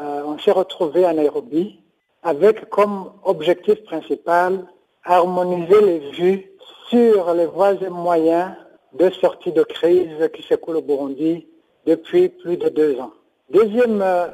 [0.00, 1.80] Euh, on s'est retrouvé à Nairobi
[2.22, 4.66] avec comme objectif principal
[5.04, 6.50] harmoniser les vues
[6.88, 8.52] sur les voies et moyens
[8.94, 11.46] de sortie de crise qui s'écoule au Burundi
[11.86, 13.12] depuis plus de deux ans.
[13.50, 14.28] Deuxième euh,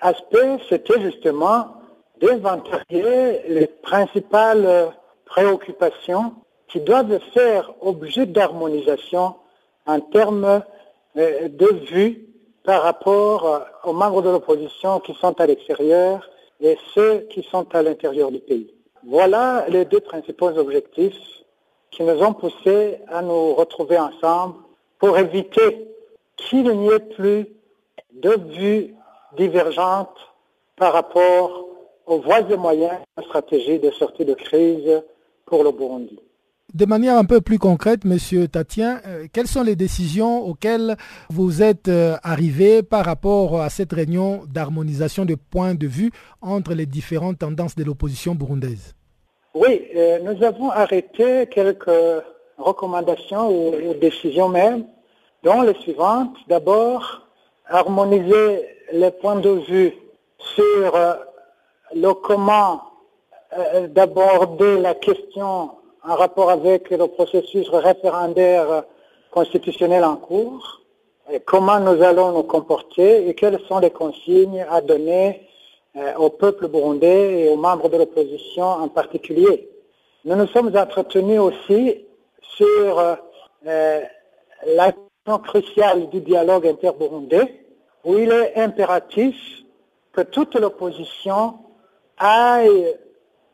[0.00, 1.74] aspect, c'était justement
[2.20, 4.92] d'inventarier les principales
[5.24, 6.34] préoccupations
[6.68, 9.34] qui doivent faire objet d'harmonisation
[9.86, 10.62] en termes
[11.16, 12.29] euh, de vues
[12.64, 16.28] par rapport euh, aux membres de l'opposition qui sont à l'extérieur
[16.60, 18.74] et ceux qui sont à l'intérieur du pays.
[19.06, 21.16] Voilà les deux principaux objectifs
[21.90, 24.56] qui nous ont poussés à nous retrouver ensemble
[24.98, 25.88] pour éviter
[26.36, 27.48] qu'il n'y ait plus
[28.12, 28.94] de vues
[29.36, 30.18] divergentes
[30.76, 31.66] par rapport
[32.06, 35.02] aux voies et moyens de stratégie de sortie de crise
[35.46, 36.18] pour le Burundi.
[36.72, 40.96] De manière un peu plus concrète, Monsieur Tatien, euh, quelles sont les décisions auxquelles
[41.28, 46.74] vous êtes euh, arrivé par rapport à cette réunion d'harmonisation de points de vue entre
[46.74, 48.94] les différentes tendances de l'opposition burundaise?
[49.52, 51.90] Oui, euh, nous avons arrêté quelques
[52.56, 54.84] recommandations ou, décisions même,
[55.42, 56.36] dont les suivantes.
[56.46, 57.26] D'abord,
[57.68, 59.92] harmoniser les points de vue
[60.38, 60.92] sur
[61.96, 62.82] le comment
[63.88, 65.70] d'aborder la question
[66.06, 68.84] en rapport avec le processus référendaire
[69.30, 70.80] constitutionnel en cours,
[71.44, 75.46] comment nous allons nous comporter et quelles sont les consignes à donner
[75.96, 79.68] euh, au peuple burundais et aux membres de l'opposition en particulier.
[80.24, 82.04] Nous nous sommes entretenus aussi
[82.40, 83.18] sur
[83.66, 84.00] euh,
[84.64, 87.64] question cruciale du dialogue interburundais,
[88.04, 89.36] où il est impératif
[90.12, 91.58] que toute l'opposition
[92.18, 92.96] aille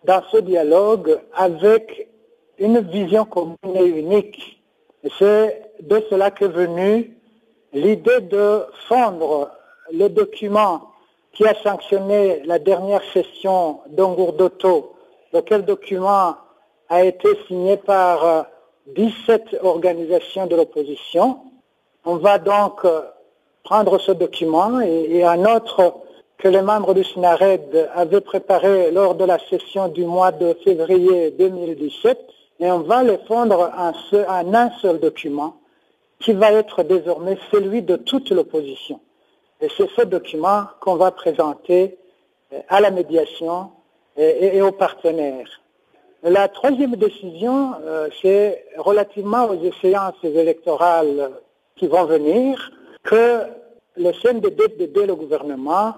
[0.05, 2.09] dans ce dialogue avec
[2.59, 4.63] une vision commune et unique.
[5.19, 7.17] C'est de cela qu'est venue
[7.73, 9.51] l'idée de fondre
[9.93, 10.83] le document
[11.33, 14.95] qui a sanctionné la dernière session d'Ongourdoto,
[15.33, 16.37] lequel document
[16.89, 18.47] a été signé par
[18.95, 21.39] 17 euh, organisations de l'opposition.
[22.05, 23.03] On va donc euh,
[23.65, 25.95] prendre ce document et, un autre
[26.39, 31.33] que les membres du SINARED avaient préparé lors de la session du mois de février
[31.33, 32.19] 2017
[32.61, 33.93] et on va le fondre en,
[34.55, 35.57] un seul document
[36.21, 39.01] qui va être désormais celui de toute l'opposition.
[39.61, 41.99] Et c'est ce document qu'on va présenter
[42.53, 43.71] euh, à la médiation
[44.17, 45.49] et, aux partenaires.
[46.23, 51.33] La troisième décision, euh, c'est relativement aux échéances électorales
[51.77, 53.43] qui vont venir, que
[53.97, 55.95] le CNDD, le gouvernement,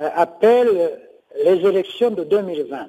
[0.00, 0.98] euh, appelle
[1.42, 2.88] les élections de 2020.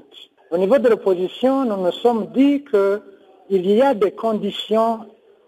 [0.51, 4.99] Au niveau de l'opposition, nous nous sommes dit qu'il y a des conditions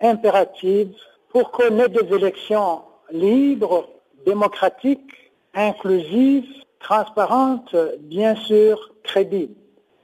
[0.01, 0.93] impératives
[1.29, 2.81] pour qu'on ait des élections
[3.11, 3.87] libres,
[4.25, 6.47] démocratiques, inclusives,
[6.79, 9.55] transparentes, bien sûr crédibles.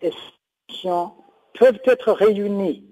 [0.02, 1.12] Et ces élections
[1.58, 2.86] peuvent être réunies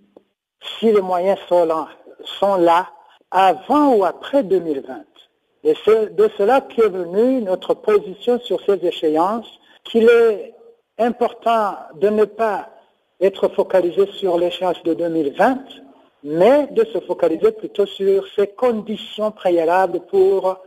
[0.80, 1.88] si les moyens sont là,
[2.24, 2.88] sont là
[3.32, 5.06] avant ou après 2020.
[5.64, 10.56] Et c'est de cela qu'est venue notre position sur ces échéances, qu'il est
[11.02, 12.70] important de ne pas
[13.20, 15.60] être focalisé sur l'échéance de 2020,
[16.24, 20.58] mais de se focaliser plutôt sur ces conditions préalables pour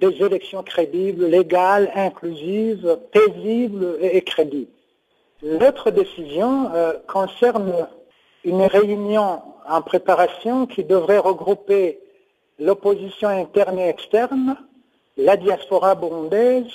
[0.00, 4.70] des élections crédibles, légales, inclusives, paisibles et crédibles.
[5.42, 7.88] L'autre décision euh, concerne
[8.44, 12.00] une réunion en préparation qui devrait regrouper
[12.58, 14.56] l'opposition interne et externe,
[15.16, 16.72] la diaspora burundaise,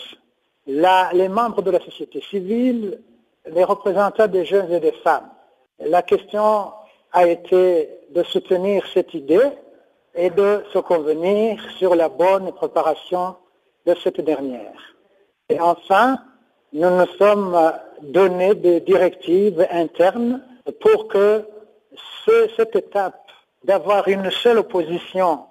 [0.65, 3.02] les membres de la société civile,
[3.45, 5.30] les représentants des jeunes et des femmes.
[5.80, 6.71] La question
[7.12, 9.49] a été de soutenir cette idée
[10.15, 13.36] et de se convenir sur la bonne préparation
[13.86, 14.95] de cette dernière.
[15.49, 16.19] Et enfin,
[16.71, 20.41] nous nous sommes donné des directives internes
[20.80, 21.45] pour que
[22.56, 23.19] cette étape
[23.63, 25.45] d'avoir une seule opposition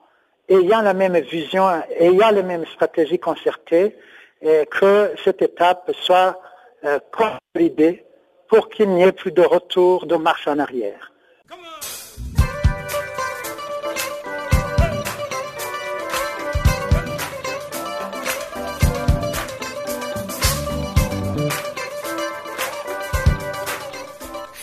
[0.49, 1.65] ayant la même vision,
[1.99, 3.97] ayant les mêmes stratégies concertées,
[4.43, 6.41] et que cette étape soit
[6.85, 8.05] euh, consolidée
[8.49, 11.13] pour qu'il n'y ait plus de retour de marche en arrière.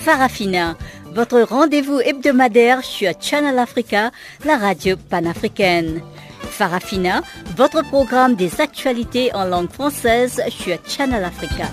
[0.09, 0.75] Farafina,
[1.13, 4.11] votre rendez-vous hebdomadaire sur Channel Africa,
[4.43, 6.01] la radio panafricaine.
[6.41, 7.21] Farafina,
[7.59, 11.65] votre programme des actualités en langue française sur Channel Africa.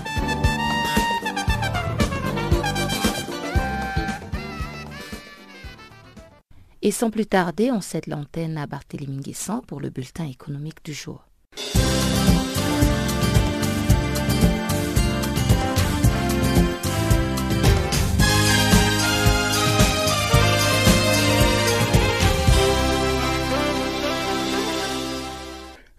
[6.81, 10.93] Et sans plus tarder, on cède l'antenne à Barthélémy Guessant pour le bulletin économique du
[10.93, 11.23] jour.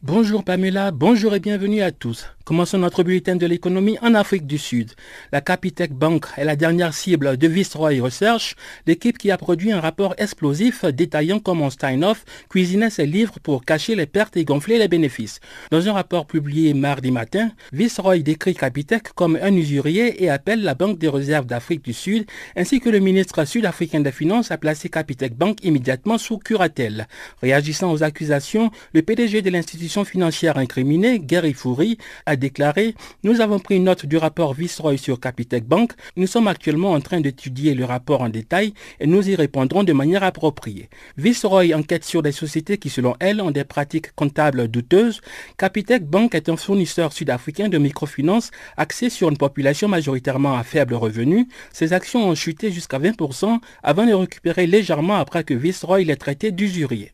[0.08, 2.34] Bonjour Pamela, bonjour et bienvenue à tous.
[2.48, 4.92] Commençons notre bulletin de l'économie en Afrique du Sud?
[5.32, 8.56] La Capitec Bank est la dernière cible de Viceroy Research,
[8.86, 13.96] l'équipe qui a produit un rapport explosif détaillant comment Steinhoff cuisinait ses livres pour cacher
[13.96, 15.40] les pertes et gonfler les bénéfices.
[15.70, 20.74] Dans un rapport publié mardi matin, Viceroy décrit Capitec comme un usurier et appelle la
[20.74, 22.24] Banque des réserves d'Afrique du Sud
[22.56, 27.08] ainsi que le ministre sud-africain des Finances à placer Capitec Bank immédiatement sous curatelle.
[27.42, 33.58] Réagissant aux accusations, le PDG de l'institution financière incriminée, Gary Foury, a déclaré Nous avons
[33.58, 35.92] pris note du rapport Viceroy sur Capitec Bank.
[36.16, 39.92] Nous sommes actuellement en train d'étudier le rapport en détail et nous y répondrons de
[39.92, 40.88] manière appropriée.
[41.16, 45.20] Viceroy enquête sur des sociétés qui, selon elle, ont des pratiques comptables douteuses.
[45.58, 50.94] Capitec Bank est un fournisseur sud-africain de microfinance axé sur une population majoritairement à faible
[50.94, 51.48] revenu.
[51.72, 56.52] Ses actions ont chuté jusqu'à 20% avant de récupérer légèrement après que Viceroy l'ait traité
[56.52, 57.12] d'usurier.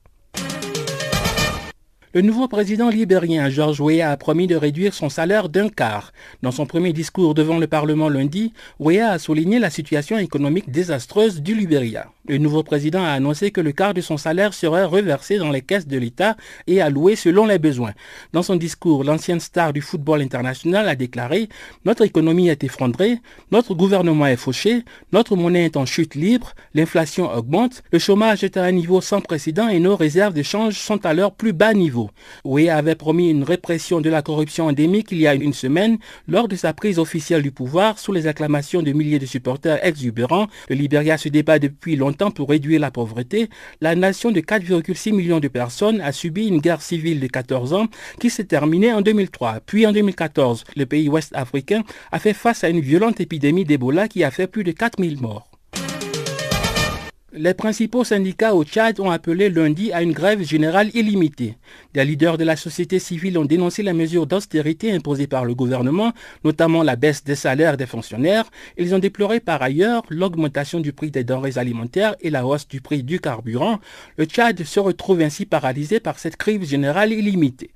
[2.14, 6.12] Le nouveau président libérien George Weah a promis de réduire son salaire d'un quart.
[6.42, 11.42] Dans son premier discours devant le Parlement lundi, Weah a souligné la situation économique désastreuse
[11.42, 12.06] du Libéria.
[12.28, 15.60] Le nouveau président a annoncé que le quart de son salaire serait reversé dans les
[15.60, 16.36] caisses de l'État
[16.68, 17.94] et alloué selon les besoins.
[18.32, 21.48] Dans son discours, l'ancienne star du football international a déclaré
[21.84, 23.18] Notre économie est effondrée,
[23.50, 28.56] notre gouvernement est fauché, notre monnaie est en chute libre, l'inflation augmente, le chômage est
[28.56, 31.74] à un niveau sans précédent et nos réserves de change sont à leur plus bas
[31.74, 32.03] niveau.
[32.44, 36.48] Oui avait promis une répression de la corruption endémique il y a une semaine lors
[36.48, 40.48] de sa prise officielle du pouvoir sous les acclamations de milliers de supporters exubérants.
[40.68, 43.48] Le Libéria se débat depuis longtemps pour réduire la pauvreté.
[43.80, 47.86] La nation de 4,6 millions de personnes a subi une guerre civile de 14 ans
[48.20, 49.60] qui s'est terminée en 2003.
[49.66, 54.08] Puis en 2014, le pays ouest africain a fait face à une violente épidémie d'Ebola
[54.08, 55.53] qui a fait plus de 4000 morts.
[57.36, 61.56] Les principaux syndicats au Tchad ont appelé lundi à une grève générale illimitée.
[61.92, 66.12] Des leaders de la société civile ont dénoncé les mesures d'austérité imposées par le gouvernement,
[66.44, 68.48] notamment la baisse des salaires des fonctionnaires.
[68.78, 72.80] Ils ont déploré par ailleurs l'augmentation du prix des denrées alimentaires et la hausse du
[72.80, 73.80] prix du carburant.
[74.16, 77.72] Le Tchad se retrouve ainsi paralysé par cette crise générale illimitée.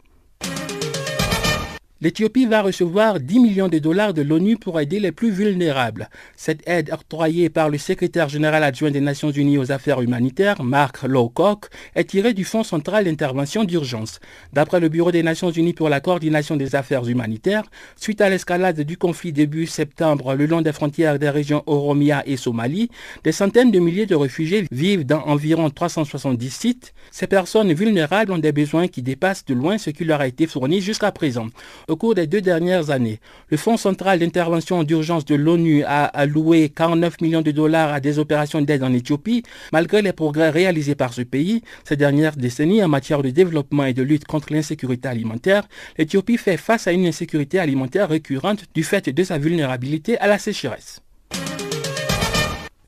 [2.00, 6.08] L'Éthiopie va recevoir 10 millions de dollars de l'ONU pour aider les plus vulnérables.
[6.36, 11.02] Cette aide octroyée par le secrétaire général adjoint des Nations Unies aux affaires humanitaires, Mark
[11.02, 14.20] Lowcock, est tirée du Fonds central d'intervention d'urgence.
[14.52, 17.64] D'après le Bureau des Nations Unies pour la coordination des affaires humanitaires,
[17.96, 22.36] suite à l'escalade du conflit début septembre le long des frontières des régions Oromia et
[22.36, 22.90] Somalie,
[23.24, 26.94] des centaines de milliers de réfugiés vivent dans environ 370 sites.
[27.10, 30.46] Ces personnes vulnérables ont des besoins qui dépassent de loin ce qui leur a été
[30.46, 31.48] fourni jusqu'à présent
[31.88, 33.18] au cours des deux dernières années.
[33.48, 38.18] Le Fonds central d'intervention d'urgence de l'ONU a alloué 49 millions de dollars à des
[38.18, 42.88] opérations d'aide en Éthiopie, malgré les progrès réalisés par ce pays ces dernières décennies en
[42.88, 45.64] matière de développement et de lutte contre l'insécurité alimentaire.
[45.96, 50.38] L'Éthiopie fait face à une insécurité alimentaire récurrente du fait de sa vulnérabilité à la
[50.38, 51.00] sécheresse.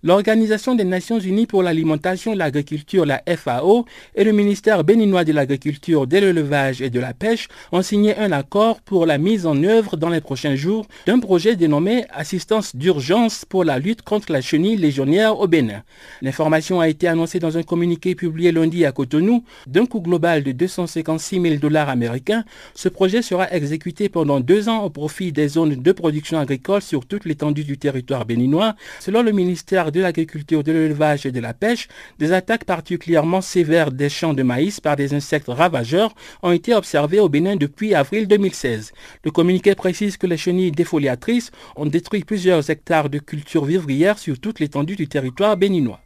[0.03, 3.85] L'Organisation des Nations Unies pour l'alimentation, l'agriculture, la FAO,
[4.15, 8.33] et le ministère béninois de l'agriculture, de l'élevage et de la pêche ont signé un
[8.33, 13.45] accord pour la mise en œuvre dans les prochains jours d'un projet dénommé Assistance d'urgence
[13.45, 15.83] pour la lutte contre la chenille légionnaire au Bénin.
[16.23, 19.45] L'information a été annoncée dans un communiqué publié lundi à Cotonou.
[19.67, 22.45] D'un coût global de 256 000 dollars américains,
[22.75, 27.05] ce projet sera exécuté pendant deux ans au profit des zones de production agricole sur
[27.05, 31.55] toute l'étendue du territoire béninois, selon le ministère de l'Agriculture, de l'Élevage et de la
[31.55, 31.89] Pêche,
[32.19, 37.21] des attaques particulièrement sévères des champs de maïs par des insectes ravageurs ont été observées
[37.21, 38.93] au Bénin depuis avril 2016.
[39.25, 44.39] Le communiqué précise que les chenilles défoliatrices ont détruit plusieurs hectares de cultures vivrières sur
[44.39, 46.01] toute l'étendue du territoire béninois.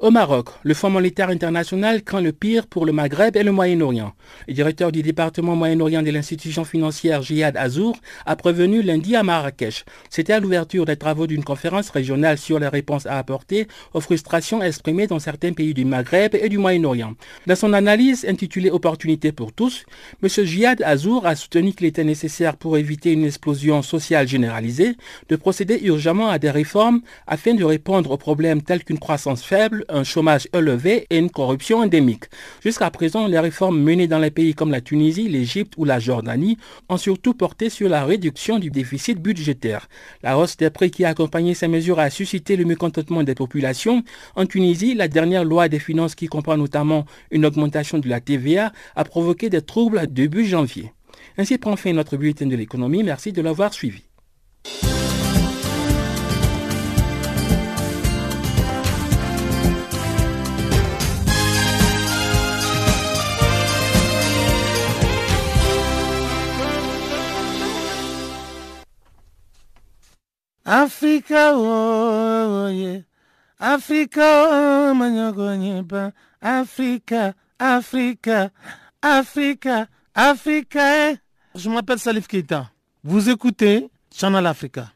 [0.00, 4.14] Au Maroc, le Fonds monétaire international craint le pire pour le Maghreb et le Moyen-Orient.
[4.48, 9.84] Le directeur du département Moyen-Orient de l'institution financière Jihad Azour a prévenu lundi à Marrakech.
[10.08, 14.62] C'était à l'ouverture des travaux d'une conférence régionale sur les réponses à apporter aux frustrations
[14.62, 17.12] exprimées dans certains pays du Maghreb et du Moyen-Orient.
[17.46, 19.84] Dans son analyse intitulée Opportunités pour tous,
[20.22, 20.30] M.
[20.46, 24.96] Jihad Azour a soutenu qu'il était nécessaire pour éviter une explosion sociale généralisée
[25.28, 29.84] de procéder urgemment à des réformes afin de répondre aux problèmes tels qu'une croissance faible,
[29.90, 32.24] un chômage élevé et une corruption endémique.
[32.62, 36.56] Jusqu'à présent, les réformes menées dans les pays comme la Tunisie, l'Égypte ou la Jordanie
[36.88, 39.88] ont surtout porté sur la réduction du déficit budgétaire.
[40.22, 44.02] La hausse des prix qui a accompagné ces mesures a suscité le mécontentement des populations.
[44.36, 48.72] En Tunisie, la dernière loi des finances qui comprend notamment une augmentation de la TVA
[48.96, 50.92] a provoqué des troubles début janvier.
[51.38, 53.02] Ainsi prend fin notre bulletin de l'économie.
[53.02, 54.02] Merci de l'avoir suivi.
[70.72, 73.04] Africa oye,
[73.58, 78.52] Africa manyogonyiba, Africa, Africa,
[79.02, 81.16] Africa, Africa.
[81.56, 82.70] Je m'appelle Salif Keita.
[83.02, 84.92] Vous écoutez Channel Africa,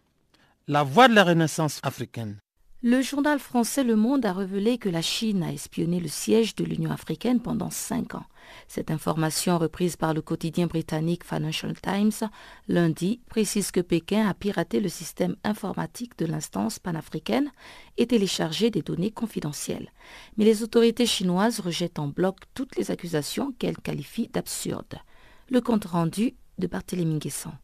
[0.68, 2.36] la voix de la renaissance africaine.
[2.84, 6.62] Le journal français Le Monde a révélé que la Chine a espionné le siège de
[6.64, 8.26] l'Union africaine pendant cinq ans.
[8.68, 12.28] Cette information, reprise par le quotidien britannique Financial Times
[12.68, 17.50] lundi, précise que Pékin a piraté le système informatique de l'instance panafricaine
[17.96, 19.90] et téléchargé des données confidentielles.
[20.36, 24.98] Mais les autorités chinoises rejettent en bloc toutes les accusations qu'elles qualifient d'absurdes.
[25.50, 27.54] Le compte rendu de Barthélémy Guessant.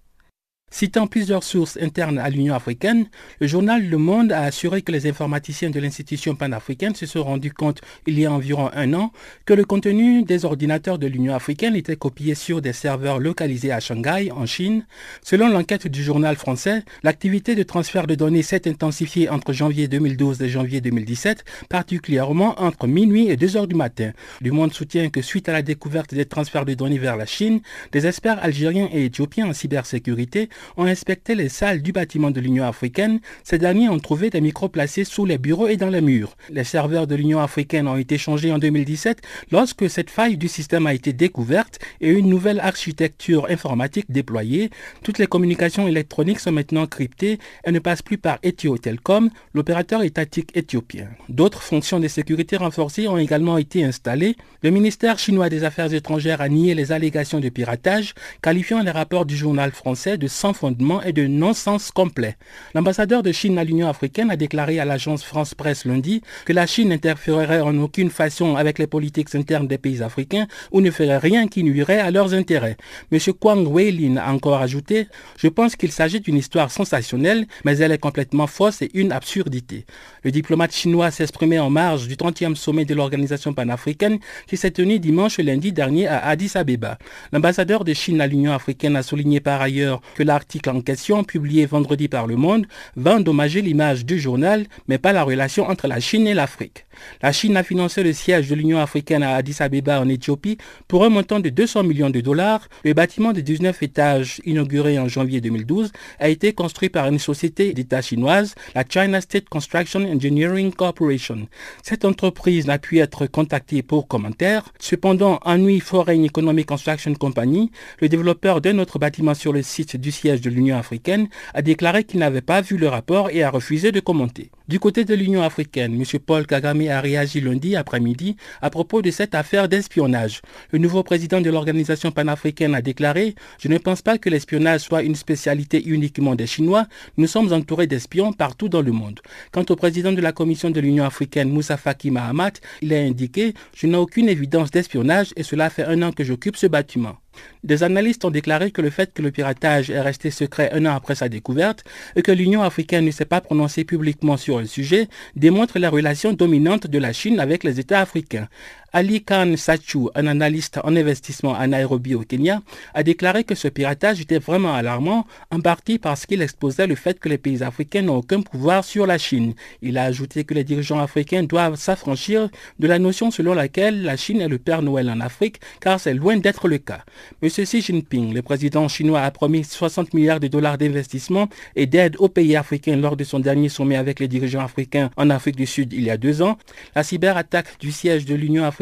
[0.73, 3.07] Citant plusieurs sources internes à l'Union africaine,
[3.41, 7.53] le journal Le Monde a assuré que les informaticiens de l'institution panafricaine se sont rendus
[7.53, 9.13] compte il y a environ un an
[9.47, 13.81] que le contenu des ordinateurs de l'Union africaine était copié sur des serveurs localisés à
[13.81, 14.87] Shanghai, en Chine.
[15.23, 20.41] Selon l'enquête du journal français, l'activité de transfert de données s'est intensifiée entre janvier 2012
[20.41, 24.13] et janvier 2017, particulièrement entre minuit et 2 heures du matin.
[24.41, 27.61] Le Monde soutient que suite à la découverte des transferts de données vers la Chine,
[27.91, 32.65] des experts algériens et éthiopiens en cybersécurité ont inspecté les salles du bâtiment de l'Union
[32.65, 33.21] africaine.
[33.45, 36.37] Ces derniers ont trouvé des micros placés sous les bureaux et dans les murs.
[36.51, 39.19] Les serveurs de l'Union africaine ont été changés en 2017
[39.51, 44.71] lorsque cette faille du système a été découverte et une nouvelle architecture informatique déployée.
[45.03, 50.03] Toutes les communications électroniques sont maintenant cryptées et ne passent plus par Ethio Telecom, l'opérateur
[50.03, 51.09] étatique éthiopien.
[51.29, 54.37] D'autres fonctions de sécurité renforcées ont également été installées.
[54.63, 59.27] Le ministère chinois des Affaires étrangères a nié les allégations de piratage, qualifiant les rapports
[59.27, 62.37] du journal français de fondement et de non-sens complet.
[62.75, 66.67] L'ambassadeur de Chine à l'Union africaine a déclaré à l'agence France Presse lundi que la
[66.67, 71.19] Chine n'interférerait en aucune façon avec les politiques internes des pays africains ou ne ferait
[71.19, 72.77] rien qui nuirait à leurs intérêts.
[73.13, 73.19] M.
[73.39, 77.99] Kwang Weilin a encore ajouté Je pense qu'il s'agit d'une histoire sensationnelle, mais elle est
[77.99, 79.87] complètement fausse et une absurdité.
[80.25, 84.99] Le diplomate chinois s'exprimait en marge du 30e sommet de l'organisation panafricaine qui s'est tenu
[84.99, 86.99] dimanche et lundi dernier à Addis Abeba.
[87.33, 91.67] L'ambassadeur de Chine à l'Union africaine a souligné par ailleurs que l'article en question, publié
[91.67, 92.67] vendredi par Le Monde,
[92.97, 96.87] va endommager l'image du journal, mais pas la relation entre la Chine et l'Afrique.
[97.23, 101.05] La Chine a financé le siège de l'Union africaine à Addis Abeba en Éthiopie pour
[101.05, 102.69] un montant de 200 millions de dollars.
[102.85, 107.73] Le bâtiment de 19 étages, inauguré en janvier 2012, a été construit par une société
[107.73, 111.49] d'État chinoise, la China State Construction Engineering Corporation.
[111.83, 114.73] Cette entreprise n'a pu être contactée pour commentaire.
[114.79, 117.71] Cependant, Anhui Foreign Economic Construction Company,
[118.01, 122.05] le développeur d'un autre bâtiment sur le site du siège de l'Union africaine, a déclaré
[122.05, 124.51] qu'il n'avait pas vu le rapport et a refusé de commenter.
[124.71, 126.21] Du côté de l'Union africaine, M.
[126.25, 130.43] Paul Kagame a réagi lundi après-midi à propos de cette affaire d'espionnage.
[130.71, 135.03] Le nouveau président de l'organisation panafricaine a déclaré Je ne pense pas que l'espionnage soit
[135.03, 136.87] une spécialité uniquement des Chinois.
[137.17, 139.19] Nous sommes entourés d'espions partout dans le monde.
[139.51, 143.55] Quant au président de la Commission de l'Union africaine, Moussa Faki Mahamat, il a indiqué
[143.75, 147.17] Je n'ai aucune évidence d'espionnage et cela fait un an que j'occupe ce bâtiment.
[147.63, 150.95] Des analystes ont déclaré que le fait que le piratage est resté secret un an
[150.95, 151.85] après sa découverte
[152.17, 156.33] et que l'Union africaine ne s'est pas prononcée publiquement sur le sujet démontre la relation
[156.33, 158.49] dominante de la Chine avec les États africains.
[158.93, 162.61] Ali Khan Sachu, un analyste en investissement à Nairobi au Kenya,
[162.93, 167.21] a déclaré que ce piratage était vraiment alarmant, en partie parce qu'il exposait le fait
[167.21, 169.55] que les pays africains n'ont aucun pouvoir sur la Chine.
[169.81, 172.49] Il a ajouté que les dirigeants africains doivent s'affranchir
[172.81, 176.15] de la notion selon laquelle la Chine est le Père Noël en Afrique, car c'est
[176.15, 177.05] loin d'être le cas.
[177.45, 177.49] M.
[177.49, 182.29] Xi Jinping, le président chinois, a promis 60 milliards de dollars d'investissement et d'aide aux
[182.29, 185.93] pays africains lors de son dernier sommet avec les dirigeants africains en Afrique du Sud
[185.93, 186.59] il y a deux ans.
[186.97, 188.80] La cyberattaque du siège de l'Union africaine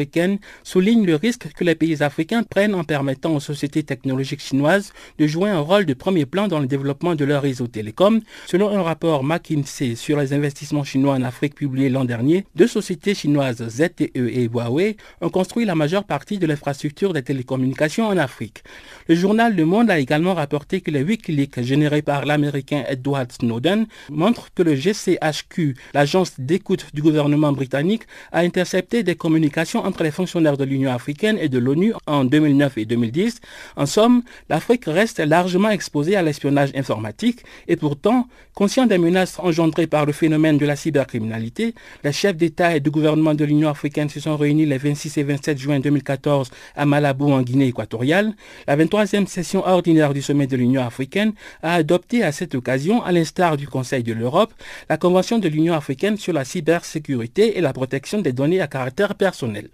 [0.63, 5.27] souligne le risque que les pays africains prennent en permettant aux sociétés technologiques chinoises de
[5.27, 8.21] jouer un rôle de premier plan dans le développement de leur réseau télécom.
[8.45, 13.15] Selon un rapport McKinsey sur les investissements chinois en Afrique publié l'an dernier, deux sociétés
[13.15, 18.63] chinoises ZTE et Huawei ont construit la majeure partie de l'infrastructure des télécommunications en Afrique.
[19.07, 23.87] Le journal Le Monde a également rapporté que les Wikileaks générés par l'américain Edward Snowden
[24.09, 30.11] montrent que le GCHQ, l'agence d'écoute du gouvernement britannique, a intercepté des communications entre les
[30.11, 33.39] fonctionnaires de l'Union africaine et de l'ONU en 2009 et 2010.
[33.75, 39.87] En somme, l'Afrique reste largement exposée à l'espionnage informatique et pourtant, conscient des menaces engendrées
[39.87, 41.73] par le phénomène de la cybercriminalité,
[42.03, 45.23] les chefs d'État et de gouvernement de l'Union africaine se sont réunis les 26 et
[45.23, 48.33] 27 juin 2014 à Malabo en Guinée équatoriale.
[48.67, 51.33] La 23e session ordinaire du sommet de l'Union africaine
[51.63, 54.53] a adopté à cette occasion, à l'instar du Conseil de l'Europe,
[54.89, 59.15] la Convention de l'Union africaine sur la cybersécurité et la protection des données à caractère
[59.15, 59.69] personnel.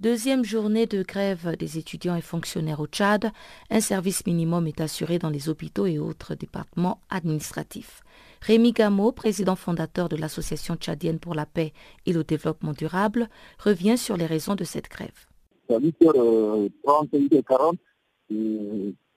[0.00, 3.32] Deuxième journée de grève des étudiants et fonctionnaires au Tchad.
[3.68, 8.02] Un service minimum est assuré dans les hôpitaux et autres départements administratifs.
[8.40, 11.72] Rémi Gameau, président fondateur de l'Association tchadienne pour la paix
[12.06, 13.28] et le développement durable,
[13.58, 15.26] revient sur les raisons de cette grève.
[15.68, 17.76] À 8h30 et 40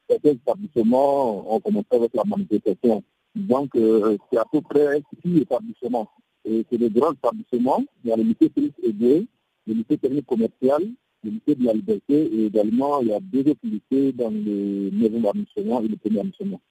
[0.10, 3.04] certains établissements ont commencé avec la manifestation.
[3.36, 6.10] Donc, c'est à peu près 6 établissements.
[6.44, 7.84] Et c'est des grands établissements.
[8.04, 8.52] Il y a le lycée
[8.82, 9.28] Aigué,
[9.68, 10.84] le lycée technique commercial,
[11.24, 14.90] le lycée de la liberté et également il y a deux autres lycées dans le
[14.92, 16.62] 9e arrondissement et le 1er arrondissement.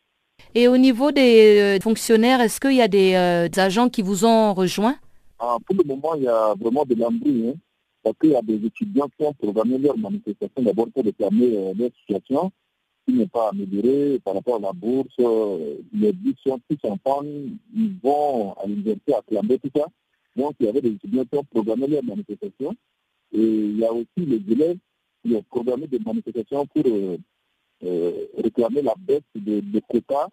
[0.55, 4.55] Et au niveau des fonctionnaires, est-ce qu'il y a des, euh, agents qui vous ont
[4.55, 4.97] rejoint?
[5.39, 7.49] Ah, Pour le moment, il y a vraiment de l'embrouille.
[7.49, 7.55] Hein,
[8.03, 11.75] parce qu'il y a des étudiants qui ont programmé leur manifestation d'abord pour réclamer euh,
[11.79, 12.51] leur situation
[13.07, 15.09] qui n'est pas améliorée par rapport à la bourse.
[15.21, 19.87] Euh, les bus sont tous en panne, ils vont à l'université acclamer tout ça.
[20.37, 22.75] Donc, il y avait des étudiants qui ont programmé leur manifestation.
[23.33, 24.79] Et il y a aussi les élèves
[25.25, 27.17] qui ont programmé des manifestations pour euh,
[27.85, 30.29] euh, réclamer la baisse des de quotas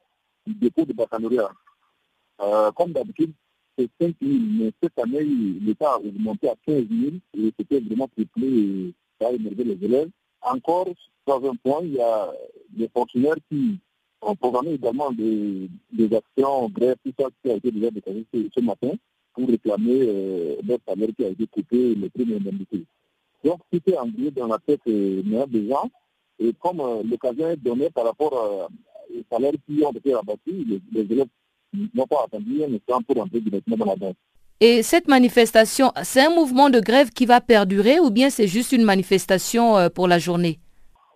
[0.46, 1.52] du dépôt de baccalauréat.
[2.42, 3.34] Euh, comme d'habitude,
[3.78, 8.08] c'est 5 000, mais cette année, l'État a augmenté à 15 000 et c'était vraiment
[8.08, 10.10] triplé et ça a énervé les élèves.
[10.42, 10.88] Encore,
[11.26, 12.32] troisième point, il y a
[12.70, 13.80] des fonctionnaires qui
[14.22, 18.62] ont programmé également des, des actions grèves, tout ça qui a été déjà déclaré ce
[18.62, 18.94] matin
[19.38, 20.56] pour réclamer euh,
[20.88, 22.84] salaire qui a été coupé, le prix d'indemnité.
[23.44, 25.90] Donc, tout est englué dans la tête euh, des gens.
[26.40, 31.02] Et comme euh, l'occasion est donnée par rapport aux salaires qui ont été rabattus, les,
[31.02, 31.28] élèves
[31.94, 34.16] n'ont pas attendu un instant pour entrer directement dans la danse.
[34.60, 38.72] Et cette manifestation, c'est un mouvement de grève qui va perdurer ou bien c'est juste
[38.72, 40.60] une manifestation euh, pour la journée?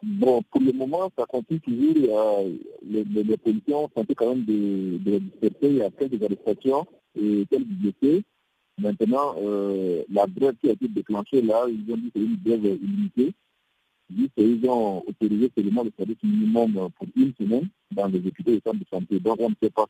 [0.03, 2.19] Bon, pour le moment, ça continue toujours.
[2.19, 5.57] Euh, les, les, policiers ont quand même de, de disperser.
[5.63, 6.85] Il y a quelques arrestations
[7.19, 8.23] et quelques blessés.
[8.79, 12.37] Maintenant, euh, la grève qui a été déclenchée là, ils ont dit que c'est une
[12.43, 13.33] grève illimitée.
[14.37, 18.79] Ils ont autorisé seulement le service minimum pour une semaine dans les hôpitaux et centres
[18.79, 19.19] de santé.
[19.19, 19.85] Donc, on ne sait pas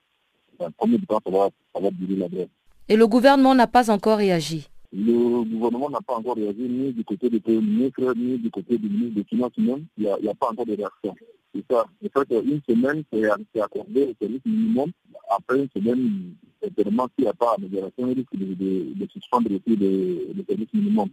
[0.78, 2.48] combien de temps ça va, ça durer la grève.
[2.90, 7.04] Et le gouvernement n'a pas encore réagi Le gouvernement n'a pas encore réagi ni du
[7.06, 9.86] côté du Premier ministre, ni du côté du ministre des Finances même.
[9.98, 11.16] Il n'y a, pas encore de réaction.
[11.56, 11.86] C'est ça.
[12.02, 14.92] Le fait qu'une semaine, c'est accordé au service minimum.
[15.30, 19.50] Après une semaine, certainement, s'il n'y a pas d'amélioration, il risque de, de, de suspendre
[19.50, 21.10] le, le service minimum.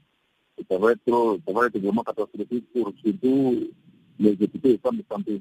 [0.58, 3.60] Et ça va être, vraiment catastrophique pour surtout
[4.18, 5.40] les députés et femmes de santé.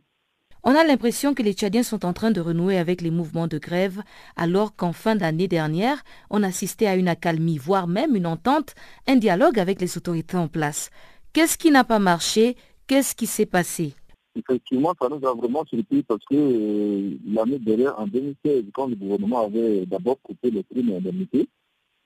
[0.63, 3.57] On a l'impression que les Tchadiens sont en train de renouer avec les mouvements de
[3.57, 4.01] grève,
[4.35, 8.73] alors qu'en fin d'année dernière, on assistait à une accalmie, voire même une entente,
[9.07, 10.89] un dialogue avec les autorités en place.
[11.33, 12.55] Qu'est-ce qui n'a pas marché?
[12.87, 13.93] Qu'est-ce qui s'est passé?
[14.35, 18.95] Effectivement, ça nous a vraiment surpris parce que euh, l'année dernière, en 2016, quand le
[18.95, 21.47] gouvernement avait d'abord coupé les primes d'indemnité,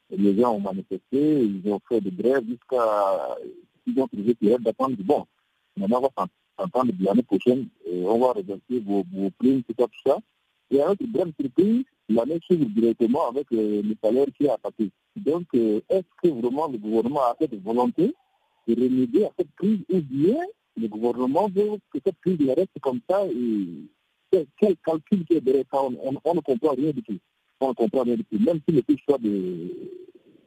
[0.10, 3.38] les gens ont manifesté, ils ont fait des grèves jusqu'à...
[3.88, 4.96] Ils ont trouvé qu'il d'attendre.
[5.00, 5.26] Bon,
[5.76, 6.28] maintenant, on va
[6.58, 10.20] s'entendre l'année prochaine, et on va reverser vos, vos primes, tout ça, tout ça.
[10.70, 14.90] Et avec une grande surprise, l'année suivre directement avec le, le, salaire qui est attaqué.
[15.16, 18.14] Donc, euh, est-ce que vraiment le gouvernement a cette volonté
[18.68, 20.38] de remédier à cette crise ou bien
[20.78, 23.68] le gouvernement veut que cette crise reste comme ça et
[24.32, 27.18] quel, quel calcul qui est derrière ça on, on, ne comprend rien du tout.
[27.60, 28.40] On ne comprend rien du tout.
[28.40, 29.70] Même si le choix de,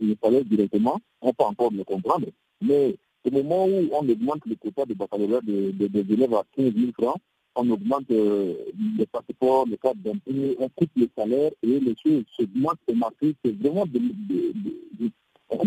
[0.01, 2.27] de salaire directement, on peut encore le comprendre.
[2.63, 6.73] Mais Au moment où on augmente le quota de baccalauréat des de, élèves à 15
[6.75, 7.17] 000 francs,
[7.57, 8.55] on augmente euh,
[8.99, 12.95] les passeports, le cadre d'impôt, on coupe les salaires et les choses se demandent au
[12.95, 13.35] marché.
[13.45, 14.01] C'est vraiment de,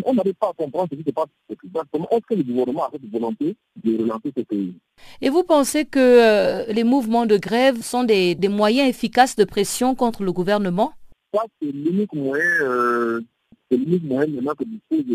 [0.06, 1.28] on n'arrive pas à comprendre ce qui se passe
[1.64, 2.08] exactement.
[2.12, 4.74] Est-ce que le gouvernement a cette volonté de relancer ce pays?
[5.22, 9.44] Et vous pensez que euh, les mouvements de grève sont des, des, moyens efficaces de
[9.44, 10.94] pression contre le gouvernement?
[11.34, 13.22] Ça, c'est l'unique moyen, euh,
[13.70, 15.06] c'est l'unique moyen maintenant que dispose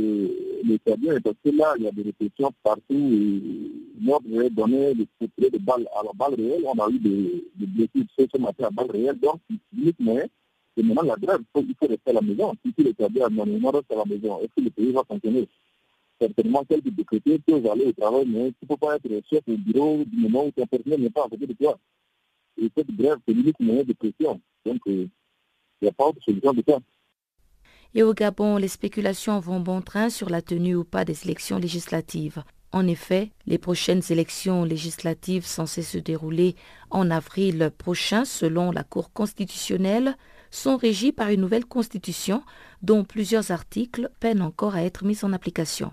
[0.64, 3.10] l'État parce que là, il y a des répressions partout.
[4.00, 6.62] Moi, je donner des coups de balles à la balle réelle.
[6.64, 9.18] On a eu des, des blessures ce matin à balle réelle.
[9.18, 10.26] Donc, c'est moyen
[10.76, 12.54] et maintenant, la grève, il faut, rester à la maison.
[12.64, 15.46] Si les établis anonymement restent à la maison, est-ce que le pays va fonctionner?
[16.18, 19.56] Certainement, quelques décrétés peuvent aller au travail, mais tu ne peux pas être chef au
[19.56, 21.78] bureau du moment où ton personnel n'est pas à côté de toi.
[22.60, 24.40] Et cette grève, c'est l'unique moyen de pression.
[24.64, 25.06] Donc, euh,
[25.80, 26.78] il n'y a pas autre solution de ça.
[27.94, 31.58] Et au Gabon, les spéculations vont bon train sur la tenue ou pas des élections
[31.58, 32.42] législatives.
[32.72, 36.56] En effet, les prochaines élections législatives censées se dérouler
[36.90, 40.16] en avril prochain, selon la Cour constitutionnelle,
[40.50, 42.42] sont régis par une nouvelle constitution
[42.80, 45.92] dont plusieurs articles peinent encore à être mis en application.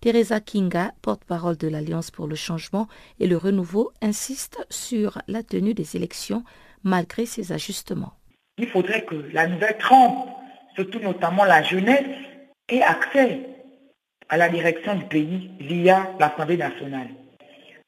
[0.00, 2.88] Teresa Kinga, porte-parole de l'Alliance pour le changement
[3.20, 6.44] et le renouveau, insiste sur la tenue des élections
[6.84, 8.12] malgré ces ajustements.
[8.58, 10.28] Il faudrait que la nouvelle trempe,
[10.78, 12.06] surtout notamment la jeunesse,
[12.68, 13.40] ait accès
[14.28, 17.08] à la direction du pays via l'Assemblée nationale.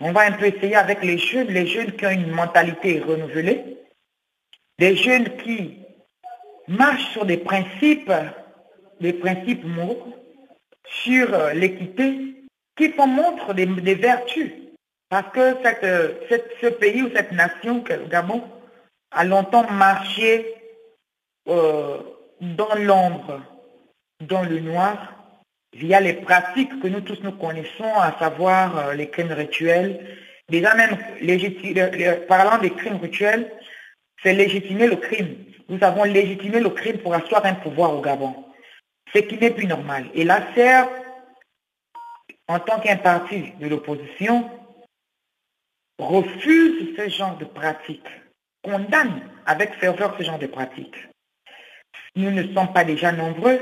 [0.00, 3.76] On va un peu essayer avec les jeunes, les jeunes qui ont une mentalité renouvelée,
[4.78, 5.78] des jeunes qui
[6.66, 8.12] marche sur des principes,
[9.00, 10.14] des principes moraux,
[10.84, 12.34] sur euh, l'équité,
[12.76, 14.50] qui font montre des, vertus.
[15.10, 15.56] Parce que
[16.60, 18.42] ce pays ou cette nation, le Gabon,
[19.12, 20.54] a longtemps marché
[21.48, 21.98] euh,
[22.40, 23.40] dans l'ombre,
[24.20, 25.14] dans le noir,
[25.72, 30.18] via les pratiques que nous tous nous connaissons, à savoir euh, les crimes rituels.
[30.48, 30.96] Déjà même,
[32.26, 33.52] parlant des crimes rituels,
[34.22, 35.36] c'est légitimer le crime
[35.70, 38.34] nous avons légitimé le crime pour asseoir un pouvoir au Gabon,
[39.14, 40.10] ce qui n'est plus normal.
[40.14, 40.82] Et la CER,
[42.48, 44.50] en tant qu'un parti de l'opposition,
[46.00, 48.08] refuse ce genre de pratique,
[48.64, 50.96] condamne avec ferveur ce genre de pratique.
[52.16, 53.60] Nous ne sommes pas déjà nombreux,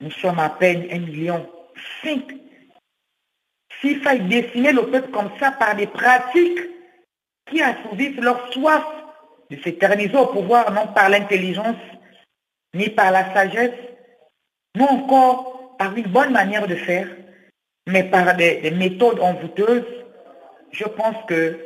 [0.00, 1.48] nous sommes à peine un million
[2.02, 2.22] cinq.
[3.80, 6.60] S'il fallait dessiner le peuple comme ça par des pratiques
[7.46, 8.84] qui assouvissent leur soif
[9.50, 11.76] de s'éterniser au pouvoir non par l'intelligence,
[12.74, 13.78] ni par la sagesse,
[14.76, 17.08] non encore par une bonne manière de faire,
[17.86, 19.86] mais par des, méthodes envoûteuses,
[20.70, 21.58] je pense que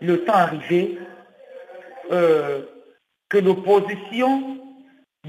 [0.00, 0.98] le temps arrivé
[2.12, 2.62] euh,
[3.28, 4.58] que l'opposition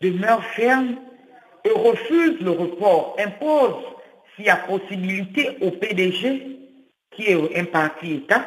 [0.01, 0.95] demeure ferme
[1.63, 3.83] et refuse le report, impose,
[4.35, 6.59] s'il y a possibilité au PDG,
[7.11, 8.45] qui est un parti État,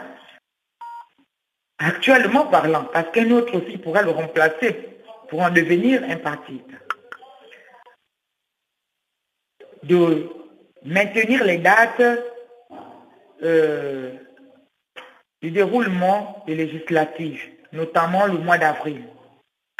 [1.82, 4.98] Actuellement parlant, parce qu'un autre aussi pourra le remplacer
[5.30, 6.60] pour en devenir un parti.
[9.82, 10.28] De
[10.84, 12.02] maintenir les dates
[13.42, 14.12] euh,
[15.40, 19.02] du déroulement des législatives, notamment le mois d'avril,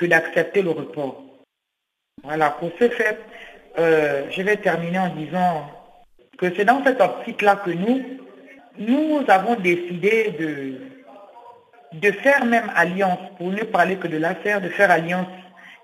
[0.01, 1.22] que d'accepter le report.
[2.24, 3.18] Voilà, pour ce fait,
[3.78, 5.70] euh, je vais terminer en disant
[6.38, 8.03] que c'est dans cette optique-là que nous,
[8.78, 10.80] nous avons décidé de
[11.92, 15.26] de faire même alliance, pour ne parler que de l'ACER, de faire alliance.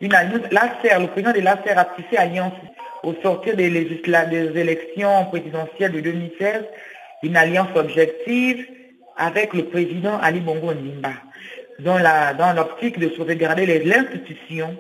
[0.01, 2.53] Une alliance l'ACER, le président de l'ACER a tissé alliance
[3.03, 6.65] au sortir des, des élections présidentielles de 2016,
[7.25, 8.67] une alliance objective
[9.17, 11.15] avec le président Ali Bongo Ndimba,
[11.79, 14.77] dans l'optique de sauvegarder l'institution,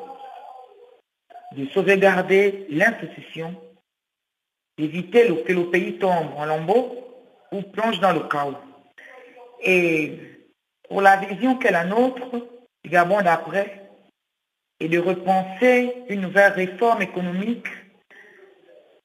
[1.53, 3.55] de sauvegarder l'institution,
[4.79, 6.95] d'éviter que le pays tombe en lambeaux
[7.53, 8.55] ou plonge dans le chaos.
[9.63, 10.19] Et
[10.89, 12.31] pour la vision qu'est la nôtre
[12.85, 13.83] du Gabon d'après
[14.81, 17.67] et de repenser une nouvelle réforme économique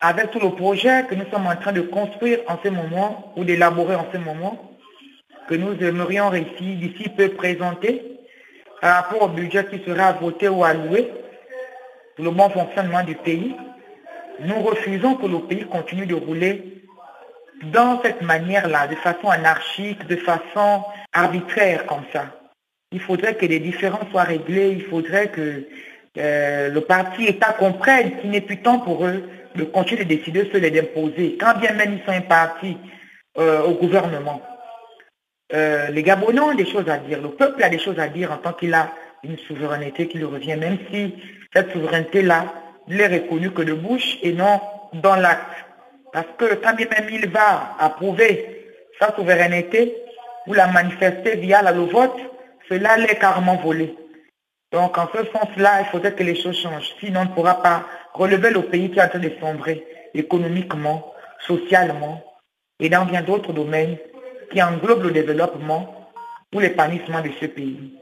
[0.01, 3.43] avec tout le projet que nous sommes en train de construire en ce moment ou
[3.43, 4.70] d'élaborer en ce moment,
[5.51, 8.01] que nous aimerions réussir d'ici peu présenter
[8.79, 11.11] par rapport au budget qui sera voté ou alloué
[12.15, 13.53] pour le bon fonctionnement du pays.
[14.39, 16.85] Nous refusons que le pays continue de rouler
[17.63, 22.27] dans cette manière-là, de façon anarchique, de façon arbitraire comme ça.
[22.93, 25.67] Il faudrait que les différends soient réglés, il faudrait que
[26.17, 30.49] euh, le parti État comprenne qu'il n'est plus temps pour eux de continuer de décider
[30.49, 32.77] sur les d'imposer, quand bien même ils sont un parti
[33.37, 34.41] euh, au gouvernement.
[35.53, 38.31] Euh, les Gabonais ont des choses à dire, le peuple a des choses à dire
[38.31, 38.91] en tant qu'il a
[39.23, 41.13] une souveraineté qui lui revient, même si
[41.53, 42.45] cette souveraineté-là
[42.87, 44.61] ne l'est reconnue que de bouche et non
[44.93, 45.65] dans l'acte.
[46.13, 48.65] Parce que quand bien même il va approuver
[48.99, 49.95] sa souveraineté
[50.47, 52.17] ou la manifester via le vote,
[52.69, 53.95] cela l'est carrément volé.
[54.71, 56.93] Donc en ce sens-là, il faudrait que les choses changent.
[56.99, 57.83] Sinon, on ne pourra pas
[58.13, 61.13] relever le pays qui est en train de sombrer économiquement,
[61.45, 62.23] socialement
[62.79, 63.97] et dans bien d'autres domaines
[64.51, 66.09] qui englobent le développement
[66.53, 67.93] ou l'épanouissement de ce pays.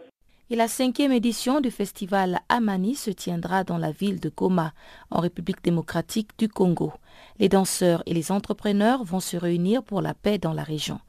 [0.52, 4.74] Et la cinquième édition du festival Amani se tiendra dans la ville de Goma,
[5.12, 6.91] en République démocratique du Congo.
[7.38, 11.00] Les danseurs et les entrepreneurs vont se réunir pour la paix dans la région.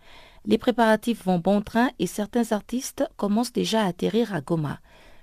[0.45, 4.79] Les préparatifs vont bon train et certains artistes commencent déjà à atterrir à Goma.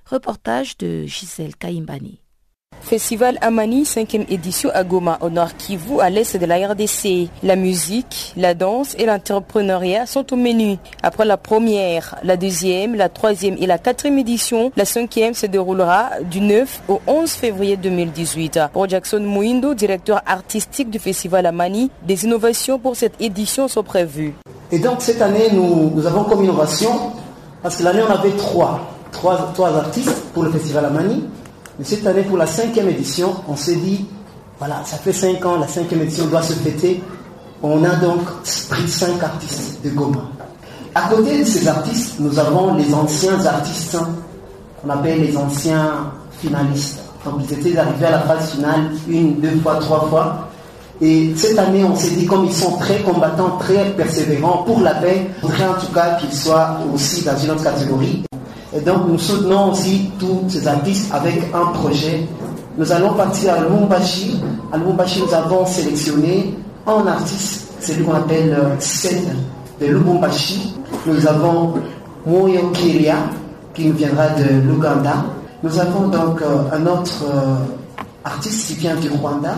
[0.05, 2.21] Reportage de Gisèle Kaimbani.
[2.87, 7.27] Festival Amani, 5e édition à Goma, au nord Kivu, à l'est de la RDC.
[7.43, 10.77] La musique, la danse et l'entrepreneuriat sont au menu.
[11.03, 16.11] Après la première, la deuxième, la troisième et la quatrième édition, la cinquième se déroulera
[16.31, 18.61] du 9 au 11 février 2018.
[18.71, 24.33] Pour Jackson Mouindo, directeur artistique du Festival Amani, des innovations pour cette édition sont prévues.
[24.71, 27.11] Et donc cette année, nous, avons comme innovation,
[27.61, 28.79] parce que l'année on avait trois,
[29.11, 31.25] trois artistes pour le Festival Amani.
[31.79, 34.05] Mais cette année, pour la cinquième édition, on s'est dit,
[34.59, 37.03] voilà, ça fait cinq ans, la cinquième édition doit se fêter.
[37.61, 38.21] On a donc
[38.69, 40.23] pris cinq artistes de Goma.
[40.95, 43.97] À côté de ces artistes, nous avons les anciens artistes
[44.81, 46.99] qu'on appelle les anciens finalistes.
[47.23, 50.49] Donc ils étaient arrivés à la phase finale une, deux fois, trois fois.
[50.99, 54.95] Et cette année, on s'est dit, comme ils sont très combattants, très persévérants pour la
[54.95, 58.26] paix, on voudrait en tout cas qu'ils soient aussi dans une autre catégorie.
[58.75, 62.27] Et donc nous soutenons aussi tous ces artistes avec un projet.
[62.77, 64.41] Nous allons partir à Lubumbashi.
[64.71, 66.53] À Lubumbashi, nous avons sélectionné
[66.85, 69.27] un artiste, celui qu'on appelle Seth
[69.79, 70.75] de Lubumbashi.
[71.05, 71.75] Nous avons
[72.25, 73.15] Moyo Kiria
[73.73, 75.25] qui nous viendra de l'Ouganda.
[75.63, 76.41] Nous avons donc
[76.71, 77.23] un autre
[78.23, 79.55] artiste qui vient du Rwanda.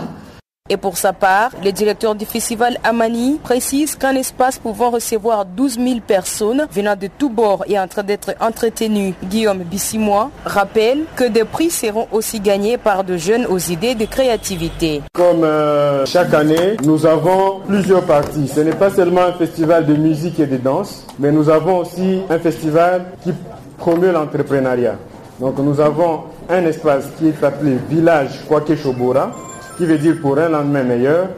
[0.72, 5.80] Et pour sa part, le directeur du festival Amani précise qu'un espace pouvant recevoir 12
[5.80, 11.24] 000 personnes venant de tous bords et en train d'être entretenu, Guillaume Bissimois, rappelle que
[11.24, 15.02] des prix seront aussi gagnés par de jeunes aux idées de créativité.
[15.12, 18.46] Comme euh, chaque année, nous avons plusieurs parties.
[18.46, 22.20] Ce n'est pas seulement un festival de musique et de danse, mais nous avons aussi
[22.30, 23.32] un festival qui
[23.76, 24.94] promeut l'entrepreneuriat.
[25.40, 29.32] Donc nous avons un espace qui est appelé Village Kwake Shobora,
[29.80, 31.28] qui veut dire pour un lendemain meilleur.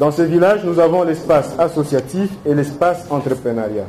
[0.00, 3.86] Dans ce village, nous avons l'espace associatif et l'espace entrepreneuriat.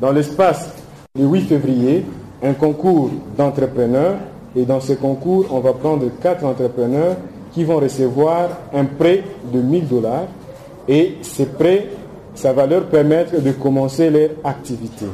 [0.00, 0.70] Dans l'espace,
[1.18, 2.06] le 8 février,
[2.40, 4.14] un concours d'entrepreneurs.
[4.54, 7.16] Et dans ce concours, on va prendre quatre entrepreneurs
[7.52, 10.28] qui vont recevoir un prêt de 1000 dollars.
[10.86, 11.88] Et ces prêts,
[12.36, 15.06] ça va leur permettre de commencer leur activité.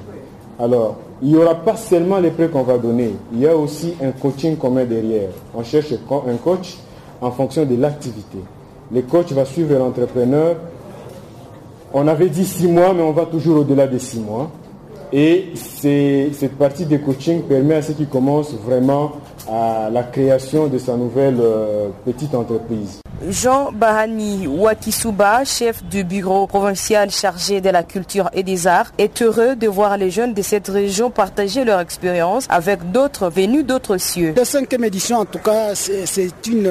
[0.61, 3.95] Alors, il n'y aura pas seulement les prêts qu'on va donner, il y a aussi
[4.03, 5.31] un coaching commun derrière.
[5.55, 6.77] On cherche un coach
[7.25, 8.39] en fonction de l'activité.
[8.93, 10.57] Le coach va suivre l'entrepreneur.
[11.95, 14.51] On avait dit six mois, mais on va toujours au-delà de six mois.
[15.11, 19.13] Et cette partie de coaching permet à ceux qui commencent vraiment
[19.51, 23.01] à la création de sa nouvelle euh, petite entreprise.
[23.29, 29.23] Jean Bahani Wakisuba, chef du bureau provincial chargé de la culture et des arts, est
[29.23, 33.99] heureux de voir les jeunes de cette région partager leur expérience avec d'autres venus d'autres
[33.99, 34.35] cieux.
[34.37, 36.71] La cinquième édition, en tout cas, c'est une,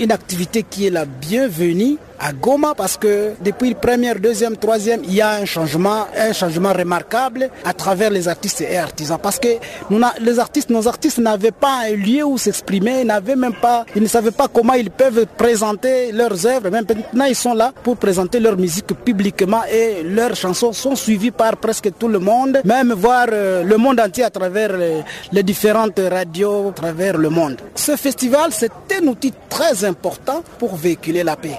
[0.00, 5.14] une activité qui est la bienvenue à Goma parce que depuis première, deuxième, troisième, il
[5.14, 9.18] y a un changement, un changement remarquable à travers les artistes et artisans.
[9.20, 9.48] Parce que
[9.88, 14.02] nous, les artistes, nos artistes n'avaient pas un lieu où s'exprimer, n'avaient même pas, ils
[14.02, 16.70] ne savaient pas comment ils peuvent présenter leurs œuvres.
[16.70, 21.30] Même maintenant, ils sont là pour présenter leur musique publiquement et leurs chansons sont suivies
[21.30, 25.02] par presque tout le monde, même voir le monde entier à travers les,
[25.32, 27.56] les différentes radios à travers le monde.
[27.74, 31.58] Ce festival, c'est un outil très important pour véhiculer la paix.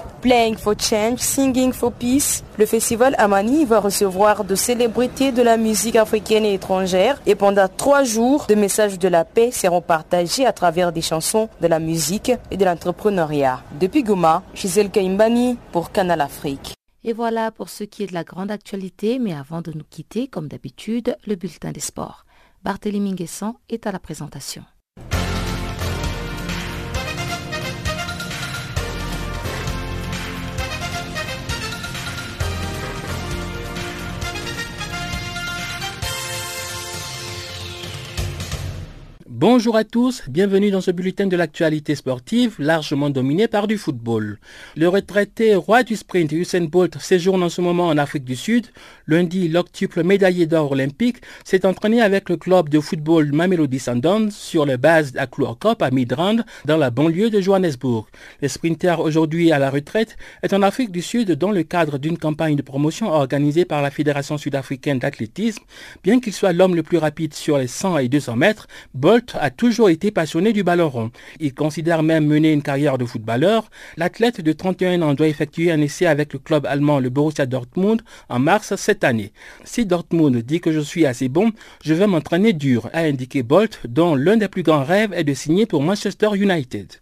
[0.56, 5.96] For Change, Singing for Peace, le festival Amani va recevoir de célébrités de la musique
[5.96, 10.52] africaine et étrangère et pendant trois jours, des messages de la paix seront partagés à
[10.52, 13.62] travers des chansons, de la musique et de l'entrepreneuriat.
[13.80, 16.74] Depuis Goma, Gisèle Kaimbani pour Canal Afrique.
[17.04, 20.28] Et voilà pour ce qui est de la grande actualité, mais avant de nous quitter,
[20.28, 22.24] comme d'habitude, le bulletin des sports.
[22.62, 24.64] Barthélémy Nguessan est à la présentation.
[39.42, 44.38] Bonjour à tous, bienvenue dans ce bulletin de l'actualité sportive largement dominé par du football.
[44.76, 48.68] Le retraité roi du sprint Usain Bolt séjourne en ce moment en Afrique du Sud.
[49.08, 54.64] Lundi, l'octuple médaillé d'or olympique s'est entraîné avec le club de football Mamelody Sundowns sur
[54.64, 58.06] la base à Cop à Midrand dans la banlieue de Johannesburg.
[58.42, 62.16] Le sprinter aujourd'hui à la retraite est en Afrique du Sud dans le cadre d'une
[62.16, 65.64] campagne de promotion organisée par la Fédération sud-africaine d'athlétisme.
[66.04, 69.50] Bien qu'il soit l'homme le plus rapide sur les 100 et 200 mètres, Bolt a
[69.50, 71.10] toujours été passionné du ballon rond.
[71.40, 73.70] Il considère même mener une carrière de footballeur.
[73.96, 78.02] L'athlète de 31 ans doit effectuer un essai avec le club allemand le Borussia Dortmund
[78.28, 79.32] en mars cette année.
[79.64, 81.52] Si Dortmund dit que je suis assez bon,
[81.84, 85.34] je vais m'entraîner dur, a indiqué Bolt, dont l'un des plus grands rêves est de
[85.34, 86.92] signer pour Manchester United.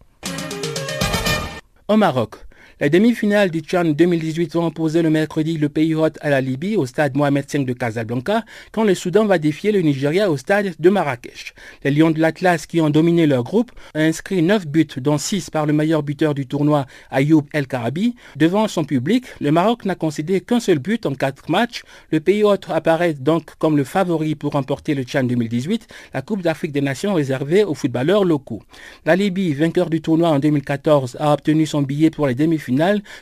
[1.88, 2.36] Au Maroc,
[2.80, 6.76] les demi-finales du Tchad 2018 vont opposer le mercredi le pays hôte à la Libye
[6.76, 10.72] au stade Mohamed V de Casablanca, quand le Soudan va défier le Nigeria au stade
[10.78, 11.52] de Marrakech.
[11.84, 15.50] Les Lions de l'Atlas, qui ont dominé leur groupe, ont inscrit 9 buts, dont 6
[15.50, 18.14] par le meilleur buteur du tournoi, Ayoub El Karabi.
[18.36, 21.82] Devant son public, le Maroc n'a concédé qu'un seul but en 4 matchs.
[22.10, 26.40] Le pays hôte apparaît donc comme le favori pour remporter le Tchad 2018, la Coupe
[26.40, 28.62] d'Afrique des Nations réservée aux footballeurs locaux.
[29.04, 32.69] La Libye, vainqueur du tournoi en 2014, a obtenu son billet pour les demi-finales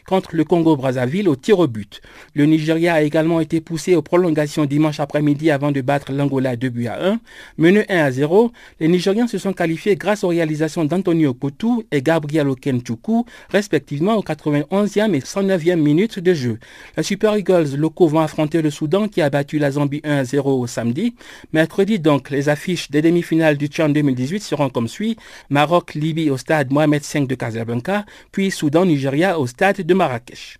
[0.06, 2.00] contre le Congo-Brazzaville au tir au but.
[2.34, 6.68] Le Nigeria a également été poussé aux prolongations dimanche après-midi avant de battre l'Angola 2
[6.68, 7.20] buts à 1.
[7.58, 12.02] Mené 1 à 0, les Nigérians se sont qualifiés grâce aux réalisations d'Antonio Kotou et
[12.02, 16.58] Gabriel Okenchukwu, respectivement aux 91e et 109e minutes de jeu.
[16.96, 20.24] Les Super Eagles locaux vont affronter le Soudan qui a battu la Zambie 1 à
[20.24, 21.14] 0 au samedi.
[21.52, 25.16] Mercredi donc, les affiches des demi-finales du Tchad 2018 seront comme suit.
[25.50, 30.58] Maroc-Libye au stade Mohamed V de Casablanca, puis Soudan-Nigeria au stade de Marrakech.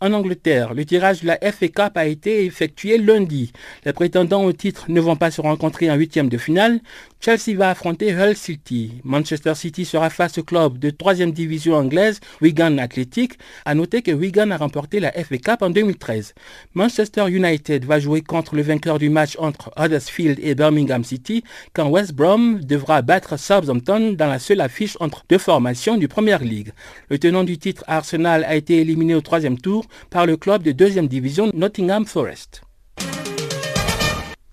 [0.00, 3.52] En Angleterre, le tirage de la FA Cup a été effectué lundi.
[3.84, 6.78] Les prétendants au titre ne vont pas se rencontrer en huitième de finale.
[7.20, 8.92] Chelsea va affronter Hull City.
[9.02, 13.38] Manchester City sera face au club de troisième division anglaise, Wigan Athletic.
[13.64, 16.32] À noter que Wigan a remporté la FA Cup en 2013.
[16.74, 21.42] Manchester United va jouer contre le vainqueur du match entre Huddersfield et Birmingham City,
[21.72, 26.38] quand West Brom devra battre Southampton dans la seule affiche entre deux formations du Premier
[26.38, 26.70] League.
[27.10, 30.72] Le tenant du titre Arsenal a été éliminé au troisième tour par le club de
[30.72, 32.62] deuxième division Nottingham Forest.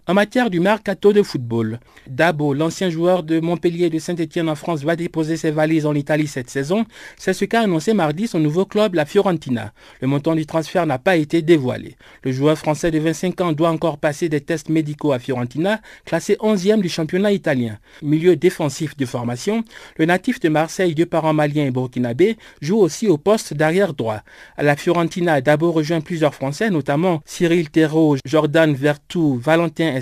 [0.08, 4.84] En matière du mercato de football, Dabo, l'ancien joueur de Montpellier de Saint-Etienne en France,
[4.84, 6.86] va déposer ses valises en Italie cette saison.
[7.18, 9.74] C'est ce qu'a annoncé mardi son nouveau club, la Fiorentina.
[10.02, 11.96] Le montant du transfert n'a pas été dévoilé.
[12.22, 16.36] Le joueur français de 25 ans doit encore passer des tests médicaux à Fiorentina, classé
[16.40, 17.80] 11e du championnat italien.
[18.04, 19.64] Milieu défensif de formation,
[19.98, 24.22] le natif de Marseille, de parents maliens et burkinabés, joue aussi au poste d'arrière droit.
[24.56, 29.95] À la Fiorentina, Dabo rejoint plusieurs Français, notamment Cyril Thérault, Jordan Vertou, Valentin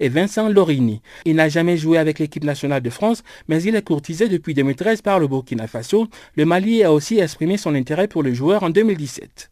[0.00, 1.02] et Vincent Lorini.
[1.24, 5.02] Il n'a jamais joué avec l'équipe nationale de France, mais il est courtisé depuis 2013
[5.02, 6.08] par le Burkina Faso.
[6.36, 9.50] Le Mali a aussi exprimé son intérêt pour le joueur en 2017.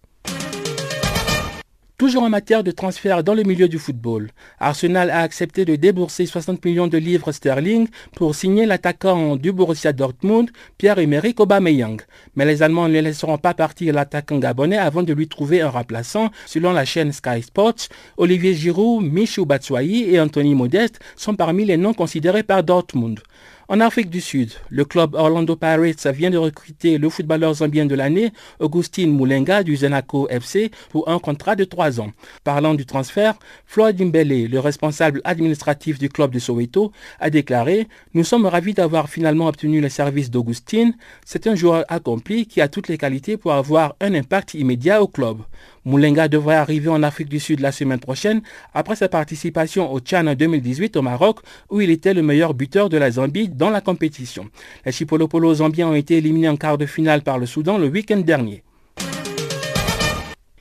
[1.98, 4.30] Toujours en matière de transfert dans le milieu du football,
[4.60, 9.92] Arsenal a accepté de débourser 60 millions de livres sterling pour signer l'attaquant du Borussia
[9.92, 12.00] Dortmund, Pierre-Emerick Aubameyang.
[12.36, 16.30] Mais les Allemands ne laisseront pas partir l'attaquant gabonais avant de lui trouver un remplaçant.
[16.46, 21.76] Selon la chaîne Sky Sports, Olivier Giroud, Michou Batshuayi et Anthony Modeste sont parmi les
[21.76, 23.18] noms considérés par Dortmund.
[23.70, 27.94] En Afrique du Sud, le club Orlando Pirates vient de recruter le footballeur zambien de
[27.94, 32.12] l'année, Augustine Moulenga du Zenaco FC, pour un contrat de trois ans.
[32.44, 33.34] Parlant du transfert,
[33.66, 39.10] Floyd Mbele, le responsable administratif du club de Soweto, a déclaré «Nous sommes ravis d'avoir
[39.10, 40.94] finalement obtenu le service d'Augustine.
[41.26, 45.08] C'est un joueur accompli qui a toutes les qualités pour avoir un impact immédiat au
[45.08, 45.42] club.
[45.88, 48.42] Moulenga devrait arriver en Afrique du Sud la semaine prochaine
[48.74, 51.38] après sa participation au Tchad en 2018 au Maroc
[51.70, 54.50] où il était le meilleur buteur de la Zambie dans la compétition.
[54.84, 58.18] Les Chipolopolo zambiens ont été éliminés en quart de finale par le Soudan le week-end
[58.18, 58.62] dernier.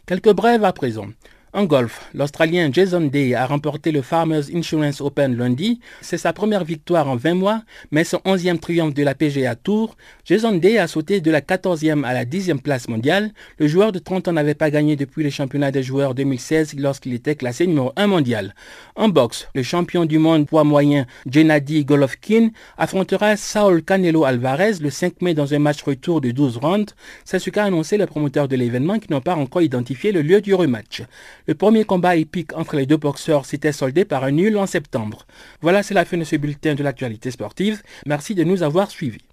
[0.05, 1.07] Quelques brèves à présent.
[1.57, 5.79] En golf, l'Australien Jason Day a remporté le Farmers Insurance Open lundi.
[6.01, 9.97] C'est sa première victoire en 20 mois, mais son 11e triomphe de la PGA Tour.
[10.23, 13.31] Jason Day a sauté de la 14e à la 10e place mondiale.
[13.57, 17.15] Le joueur de 30 ans n'avait pas gagné depuis les championnats des joueurs 2016 lorsqu'il
[17.15, 18.53] était classé numéro 1 mondial.
[18.95, 24.91] En boxe, le champion du monde poids moyen Gennady Golovkin affrontera Saul Canelo Alvarez le
[24.91, 26.93] 5 mai dans un match retour de 12 rounds.
[27.25, 30.39] C'est ce qu'a annoncé le promoteur de l'événement qui n'ont pas encore identifié le lieu
[30.39, 31.01] du rematch.
[31.47, 35.25] Le premier combat épique entre les deux boxeurs s'était soldé par un nul en septembre.
[35.61, 37.81] Voilà, c'est la fin de ce bulletin de l'actualité sportive.
[38.05, 39.26] Merci de nous avoir suivis.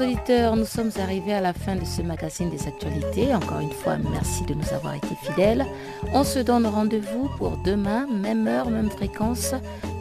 [0.00, 3.34] Auditeurs, nous sommes arrivés à la fin de ce magazine des actualités.
[3.34, 5.66] Encore une fois, merci de nous avoir été fidèles.
[6.12, 9.54] On se donne rendez-vous pour demain, même heure, même fréquence,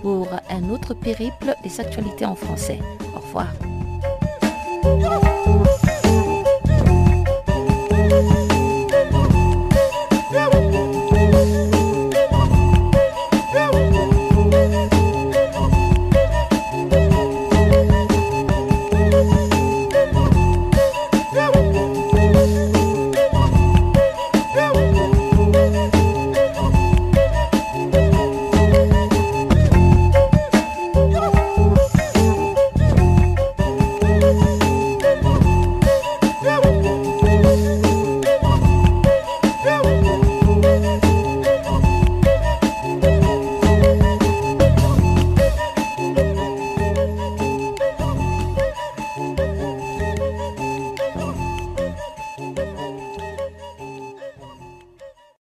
[0.03, 2.79] pour un autre périple des actualités en français.
[3.15, 3.47] Au revoir.